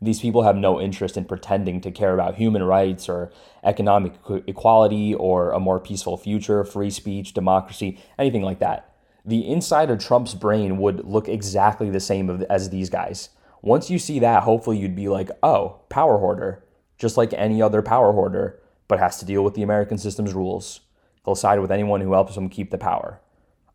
These 0.00 0.20
people 0.20 0.42
have 0.42 0.56
no 0.56 0.80
interest 0.80 1.16
in 1.16 1.24
pretending 1.24 1.80
to 1.80 1.90
care 1.90 2.14
about 2.14 2.36
human 2.36 2.62
rights 2.62 3.08
or 3.08 3.32
economic 3.64 4.14
equality 4.46 5.14
or 5.14 5.50
a 5.50 5.60
more 5.60 5.80
peaceful 5.80 6.16
future, 6.16 6.62
free 6.64 6.90
speech, 6.90 7.34
democracy, 7.34 7.98
anything 8.18 8.42
like 8.42 8.58
that. 8.58 8.94
The 9.24 9.48
inside 9.48 9.90
of 9.90 9.98
Trump's 9.98 10.34
brain 10.34 10.78
would 10.78 11.04
look 11.04 11.28
exactly 11.28 11.88
the 11.88 12.00
same 12.00 12.44
as 12.50 12.70
these 12.70 12.90
guys. 12.90 13.30
Once 13.62 13.88
you 13.88 13.98
see 13.98 14.18
that, 14.18 14.42
hopefully 14.42 14.76
you'd 14.76 14.96
be 14.96 15.08
like, 15.08 15.30
oh, 15.42 15.80
power 15.88 16.18
hoarder, 16.18 16.64
just 16.98 17.16
like 17.16 17.32
any 17.32 17.62
other 17.62 17.80
power 17.80 18.12
hoarder, 18.12 18.60
but 18.88 18.98
has 18.98 19.18
to 19.18 19.24
deal 19.24 19.42
with 19.44 19.54
the 19.54 19.62
American 19.62 19.96
system's 19.96 20.34
rules. 20.34 20.80
He'll 21.24 21.36
side 21.36 21.60
with 21.60 21.70
anyone 21.70 22.00
who 22.00 22.12
helps 22.12 22.36
him 22.36 22.48
keep 22.48 22.70
the 22.70 22.78
power. 22.78 23.20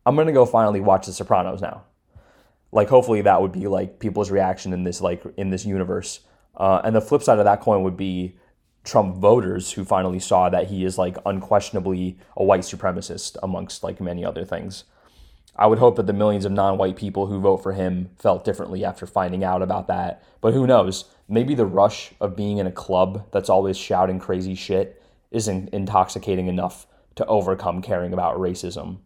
I'm 0.05 0.15
gonna 0.15 0.33
go 0.33 0.45
finally 0.45 0.81
watch 0.81 1.05
The 1.05 1.13
Sopranos 1.13 1.61
now. 1.61 1.83
Like, 2.71 2.89
hopefully 2.89 3.21
that 3.21 3.41
would 3.41 3.53
be 3.53 3.67
like 3.67 3.99
people's 3.99 4.29
reaction 4.29 4.73
in 4.73 4.83
this 4.83 4.99
like 4.99 5.23
in 5.37 5.49
this 5.49 5.65
universe. 5.65 6.19
Uh, 6.55 6.81
and 6.83 6.95
the 6.95 7.01
flip 7.01 7.23
side 7.23 7.39
of 7.39 7.45
that 7.45 7.61
coin 7.61 7.83
would 7.83 7.95
be 7.95 8.37
Trump 8.83 9.17
voters 9.17 9.71
who 9.73 9.85
finally 9.85 10.19
saw 10.19 10.49
that 10.49 10.67
he 10.67 10.83
is 10.83 10.97
like 10.97 11.17
unquestionably 11.25 12.17
a 12.35 12.43
white 12.43 12.61
supremacist 12.61 13.37
amongst 13.43 13.83
like 13.83 14.01
many 14.01 14.25
other 14.25 14.43
things. 14.43 14.85
I 15.57 15.65
would 15.67 15.79
hope 15.79 15.95
that 15.95 16.05
the 16.05 16.13
millions 16.13 16.45
of 16.45 16.51
non 16.51 16.77
white 16.77 16.95
people 16.95 17.27
who 17.27 17.39
vote 17.39 17.57
for 17.57 17.73
him 17.73 18.11
felt 18.17 18.45
differently 18.45 18.85
after 18.85 19.07
finding 19.07 19.43
out 19.43 19.61
about 19.61 19.87
that. 19.87 20.23
But 20.39 20.53
who 20.53 20.67
knows? 20.67 21.05
Maybe 21.27 21.55
the 21.55 21.65
rush 21.65 22.11
of 22.21 22.35
being 22.35 22.57
in 22.59 22.67
a 22.67 22.71
club 22.71 23.25
that's 23.31 23.49
always 23.49 23.77
shouting 23.77 24.19
crazy 24.19 24.55
shit 24.55 25.01
isn't 25.31 25.69
intoxicating 25.69 26.47
enough 26.47 26.85
to 27.15 27.25
overcome 27.25 27.81
caring 27.81 28.13
about 28.13 28.37
racism. 28.37 28.99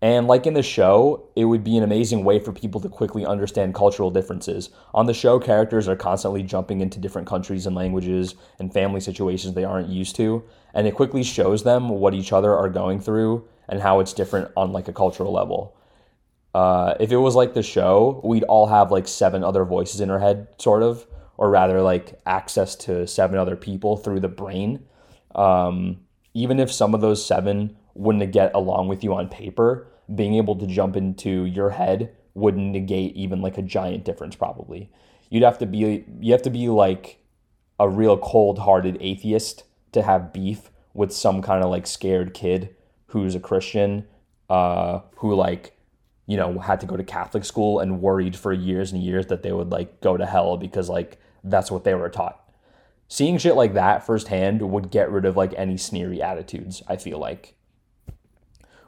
And 0.00 0.28
like 0.28 0.46
in 0.46 0.54
the 0.54 0.62
show, 0.62 1.28
it 1.34 1.46
would 1.46 1.64
be 1.64 1.76
an 1.76 1.82
amazing 1.82 2.22
way 2.22 2.38
for 2.38 2.52
people 2.52 2.80
to 2.82 2.88
quickly 2.88 3.26
understand 3.26 3.74
cultural 3.74 4.12
differences. 4.12 4.70
On 4.94 5.06
the 5.06 5.14
show, 5.14 5.40
characters 5.40 5.88
are 5.88 5.96
constantly 5.96 6.44
jumping 6.44 6.80
into 6.80 7.00
different 7.00 7.26
countries 7.26 7.66
and 7.66 7.74
languages 7.74 8.36
and 8.60 8.72
family 8.72 9.00
situations 9.00 9.54
they 9.54 9.64
aren't 9.64 9.88
used 9.88 10.14
to, 10.16 10.44
and 10.72 10.86
it 10.86 10.94
quickly 10.94 11.24
shows 11.24 11.64
them 11.64 11.88
what 11.88 12.14
each 12.14 12.32
other 12.32 12.54
are 12.54 12.68
going 12.68 13.00
through 13.00 13.48
and 13.68 13.80
how 13.80 14.00
it's 14.00 14.12
different 14.12 14.50
on 14.56 14.72
like 14.72 14.88
a 14.88 14.92
cultural 14.92 15.32
level. 15.32 15.76
Uh, 16.54 16.94
if 16.98 17.12
it 17.12 17.16
was 17.16 17.34
like 17.34 17.54
the 17.54 17.62
show, 17.62 18.20
we'd 18.24 18.44
all 18.44 18.66
have 18.66 18.90
like 18.90 19.06
seven 19.06 19.44
other 19.44 19.64
voices 19.64 20.00
in 20.00 20.10
our 20.10 20.18
head, 20.18 20.48
sort 20.58 20.82
of, 20.82 21.06
or 21.36 21.50
rather 21.50 21.82
like 21.82 22.18
access 22.26 22.74
to 22.74 23.06
seven 23.06 23.38
other 23.38 23.56
people 23.56 23.96
through 23.96 24.20
the 24.20 24.28
brain. 24.28 24.84
Um, 25.34 26.00
even 26.34 26.58
if 26.58 26.72
some 26.72 26.94
of 26.94 27.00
those 27.00 27.24
seven 27.24 27.76
wouldn't 27.94 28.32
get 28.32 28.52
along 28.54 28.88
with 28.88 29.04
you 29.04 29.14
on 29.14 29.28
paper, 29.28 29.86
being 30.14 30.34
able 30.34 30.56
to 30.56 30.66
jump 30.66 30.96
into 30.96 31.44
your 31.44 31.70
head 31.70 32.14
would 32.34 32.56
negate 32.56 33.14
even 33.14 33.42
like 33.42 33.58
a 33.58 33.62
giant 33.62 34.04
difference 34.04 34.36
probably. 34.36 34.90
You'd 35.30 35.42
have 35.42 35.58
to 35.58 35.66
be 35.66 36.04
you 36.20 36.32
have 36.32 36.42
to 36.42 36.50
be 36.50 36.68
like 36.68 37.18
a 37.78 37.88
real 37.88 38.16
cold-hearted 38.16 38.96
atheist 39.00 39.64
to 39.92 40.02
have 40.02 40.32
beef 40.32 40.70
with 40.94 41.12
some 41.12 41.42
kind 41.42 41.62
of 41.62 41.70
like 41.70 41.86
scared 41.86 42.34
kid 42.34 42.74
who's 43.08 43.34
a 43.34 43.40
Christian 43.40 44.06
uh 44.48 45.00
who 45.16 45.34
like 45.34 45.76
you 46.26 46.36
know 46.36 46.58
had 46.58 46.80
to 46.80 46.86
go 46.86 46.96
to 46.96 47.04
Catholic 47.04 47.44
school 47.44 47.80
and 47.80 48.00
worried 48.00 48.36
for 48.36 48.52
years 48.52 48.92
and 48.92 49.02
years 49.02 49.26
that 49.26 49.42
they 49.42 49.52
would 49.52 49.70
like 49.70 50.00
go 50.00 50.16
to 50.16 50.26
hell 50.26 50.56
because 50.56 50.88
like 50.88 51.18
that's 51.44 51.70
what 51.70 51.84
they 51.84 51.94
were 51.94 52.08
taught. 52.08 52.44
Seeing 53.08 53.38
shit 53.38 53.56
like 53.56 53.74
that 53.74 54.04
firsthand 54.04 54.60
would 54.70 54.90
get 54.90 55.10
rid 55.10 55.24
of 55.24 55.36
like 55.36 55.54
any 55.56 55.78
sneery 55.78 56.20
attitudes, 56.20 56.82
I 56.86 56.96
feel 56.96 57.18
like. 57.18 57.54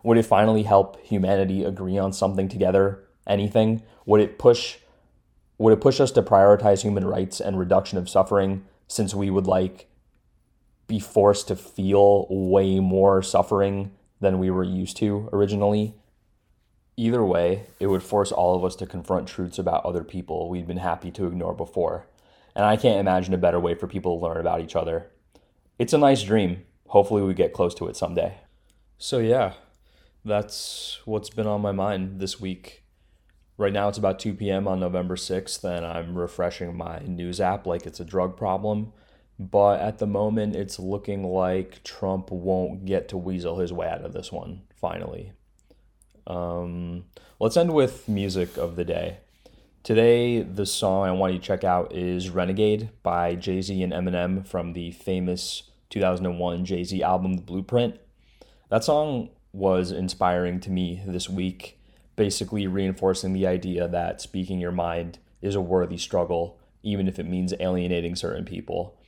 Would 0.03 0.19
it 0.19 0.27
finally 0.27 0.63
help 0.63 1.01
humanity 1.03 1.65
agree 1.65 1.99
on 1.99 2.13
something 2.13 2.49
together? 2.49 3.05
Anything? 3.27 3.83
Would 4.07 4.21
it 4.21 4.39
push 4.39 4.79
would 5.59 5.73
it 5.75 5.81
push 5.81 6.01
us 6.01 6.11
to 6.13 6.23
prioritize 6.23 6.83
human 6.83 7.07
rights 7.07 7.41
and 7.41 7.59
reduction 7.59 7.99
of 7.99 8.09
suffering 8.09 8.65
since 8.89 9.15
we 9.15 9.31
would 9.31 9.47
like 9.47 9.89
be 10.87 10.99
forced 10.99 11.49
to 11.49 11.57
feel 11.57 12.27
way 12.31 12.81
more 12.81 13.23
suffering 13.23 13.93
than 14.21 14.39
we 14.39 14.51
were 14.51 14.65
used 14.65 14.97
to 14.99 15.29
originally? 15.33 15.95
Either 16.97 17.25
way, 17.25 17.65
it 17.79 17.87
would 17.87 18.03
force 18.03 18.31
all 18.31 18.55
of 18.55 18.65
us 18.65 18.77
to 18.77 18.87
confront 18.87 19.27
truths 19.27 19.59
about 19.59 19.85
other 19.85 20.05
people 20.05 20.49
we'd 20.49 20.67
been 20.67 20.77
happy 20.77 21.11
to 21.11 21.27
ignore 21.27 21.55
before. 21.55 22.07
And 22.55 22.65
I 22.65 22.77
can't 22.77 23.01
imagine 23.01 23.33
a 23.33 23.39
better 23.39 23.61
way 23.61 23.75
for 23.75 23.87
people 23.87 24.19
to 24.19 24.27
learn 24.27 24.37
about 24.37 24.61
each 24.61 24.77
other. 24.77 25.11
It's 25.79 25.93
a 25.93 25.99
nice 25.99 26.23
dream. 26.23 26.65
Hopefully, 26.89 27.23
we 27.23 27.33
get 27.33 27.53
close 27.53 27.75
to 27.77 27.89
it 27.89 27.97
someday. 27.97 28.39
So, 28.99 29.19
yeah, 29.19 29.55
that's 30.25 30.99
what's 31.05 31.31
been 31.31 31.47
on 31.47 31.63
my 31.63 31.73
mind 31.73 32.21
this 32.21 32.41
week. 32.41 32.83
Right 33.57 33.73
now, 33.73 33.89
it's 33.89 33.99
about 33.99 34.19
2 34.19 34.35
p.m. 34.35 34.67
on 34.67 34.81
November 34.81 35.17
6th, 35.17 35.65
and 35.65 35.87
I'm 35.87 36.19
refreshing 36.19 36.77
my 36.77 36.99
news 37.01 37.41
app 37.41 37.67
like 37.67 37.87
it's 37.87 38.01
a 38.01 38.05
drug 38.05 38.37
problem. 38.37 38.93
But 39.41 39.81
at 39.81 39.97
the 39.97 40.07
moment, 40.07 40.55
it's 40.55 40.79
looking 40.79 41.25
like 41.25 41.83
Trump 41.83 42.31
won't 42.31 42.85
get 42.85 43.09
to 43.09 43.17
weasel 43.17 43.59
his 43.59 43.73
way 43.73 43.89
out 43.89 44.05
of 44.05 44.13
this 44.13 44.31
one, 44.31 44.61
finally. 44.77 45.33
Um, 46.27 47.05
let's 47.39 47.57
end 47.57 47.73
with 47.73 48.07
music 48.07 48.59
of 48.59 48.77
the 48.77 48.85
day. 48.85 49.17
Today, 49.83 50.43
the 50.43 50.67
song 50.67 51.09
I 51.09 51.13
want 51.13 51.33
you 51.33 51.39
to 51.39 51.45
check 51.45 51.65
out 51.65 51.95
is 51.95 52.29
Renegade 52.29 52.91
by 53.03 53.35
Jay 53.35 53.63
Z 53.63 53.83
and 53.83 53.95
Eminem 53.95 54.47
from 54.47 54.75
the 54.75 54.91
famous 54.91 55.63
2001 55.89 56.67
Jay 56.67 56.85
Z 56.85 57.03
album, 57.03 57.37
The 57.37 57.43
Blueprint. 57.43 57.99
That 58.69 58.85
song 58.85 59.31
was 59.55 59.91
inspiring 59.91 60.61
to 60.61 60.71
me 60.71 61.03
this 61.07 61.31
week, 61.31 61.81
basically 62.15 62.67
reinforcing 62.67 63.33
the 63.33 63.47
idea 63.47 63.89
that 63.89 64.21
speaking 64.21 64.61
your 64.61 64.71
mind 64.71 65.19
is 65.41 65.55
a 65.55 65.63
worthy 65.63 65.97
struggle, 65.97 66.59
even 66.83 67.09
if 67.09 67.19
it 67.19 67.27
means 67.27 67.55
alienating 67.59 68.17
certain 68.17 68.45
people. 68.45 69.00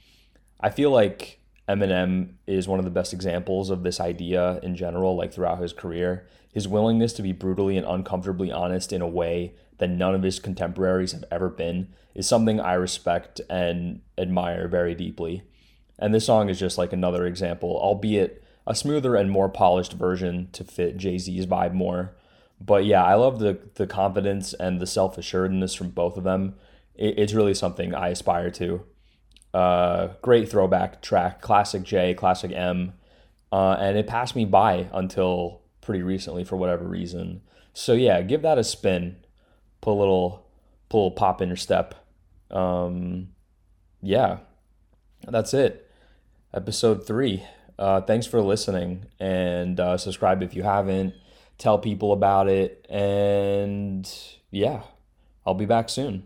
I 0.63 0.71
feel 0.71 0.91
like 0.91 1.41
Eminem 1.69 2.35
is 2.47 2.69
one 2.69 2.79
of 2.79 2.85
the 2.85 2.91
best 2.91 3.13
examples 3.13 3.71
of 3.71 3.83
this 3.83 4.01
idea 4.01 4.61
in 4.63 4.77
general, 4.77 5.17
like 5.17 5.33
throughout 5.33 5.61
his 5.61 5.73
career. 5.73 6.27
His 6.53 6.69
willingness 6.69 7.13
to 7.15 7.23
be 7.23 7.33
brutally 7.33 7.77
and 7.77 7.87
uncomfortably 7.87 8.53
honest 8.53 8.93
in 8.93 9.01
a 9.01 9.09
way 9.09 9.55
that 9.79 9.89
none 9.89 10.15
of 10.15 10.23
his 10.23 10.39
contemporaries 10.39 11.13
have 11.13 11.25
ever 11.31 11.49
been 11.49 11.89
is 12.15 12.29
something 12.29 12.61
I 12.61 12.75
respect 12.75 13.41
and 13.49 14.03
admire 14.19 14.69
very 14.69 14.95
deeply. 14.95 15.43
And 15.99 16.15
this 16.15 16.27
song 16.27 16.49
is 16.49 16.59
just 16.59 16.79
like 16.79 16.93
another 16.93 17.27
example, 17.27 17.79
albeit 17.81 18.45
a 18.67 18.75
smoother 18.75 19.17
and 19.17 19.31
more 19.31 19.49
polished 19.49 19.95
version 19.95 20.49
to 20.53 20.63
fit 20.63 20.97
Jay 20.97 21.19
Z's 21.19 21.47
vibe 21.47 21.73
more. 21.73 22.15
But 22.61 22.85
yeah, 22.85 23.03
I 23.03 23.15
love 23.15 23.39
the 23.39 23.59
the 23.75 23.87
confidence 23.87 24.53
and 24.55 24.81
the 24.81 24.87
self 24.87 25.19
assuredness 25.19 25.75
from 25.75 25.91
both 25.91 26.17
of 26.17 26.25
them. 26.25 26.55
It, 26.95 27.19
it's 27.19 27.35
really 27.35 27.55
something 27.55 27.95
I 27.95 28.09
aspire 28.09 28.51
to. 28.53 28.85
Uh, 29.55 30.09
great 30.23 30.49
throwback 30.49 31.03
track, 31.03 31.43
classic 31.43 31.83
J, 31.83 32.15
classic 32.15 32.53
M, 32.53 32.95
uh, 33.53 33.77
and 33.79 33.99
it 33.99 34.07
passed 34.07 34.35
me 34.35 34.45
by 34.47 34.89
until 34.93 35.61
pretty 35.83 36.03
recently 36.03 36.45
for 36.45 36.57
whatever 36.57 36.85
reason. 36.85 37.43
So 37.75 37.93
yeah, 37.93 38.23
give 38.23 38.43
that 38.43 38.59
a 38.59 38.65
spin. 38.65 39.17
Put 39.81 39.93
a 39.93 39.99
little, 39.99 40.47
put 40.89 40.97
a 40.97 40.99
little 40.99 41.11
pop 41.11 41.43
in 41.43 41.49
your 41.49 41.57
step. 41.57 41.95
Um, 42.51 43.29
yeah, 44.01 44.39
that's 45.29 45.53
it. 45.55 45.91
Episode 46.55 47.07
three. 47.07 47.45
Uh, 47.79 48.01
thanks 48.01 48.27
for 48.27 48.41
listening 48.41 49.07
and 49.19 49.81
uh, 49.81 49.97
subscribe 49.97 50.43
if 50.43 50.55
you 50.55 50.63
haven't. 50.63 51.15
Tell 51.59 51.79
people 51.79 52.13
about 52.13 52.49
it. 52.49 52.87
And 52.89 54.09
yeah, 54.51 54.83
I'll 55.47 55.55
be 55.55 55.67
back 55.67 55.89
soon. 55.89 56.25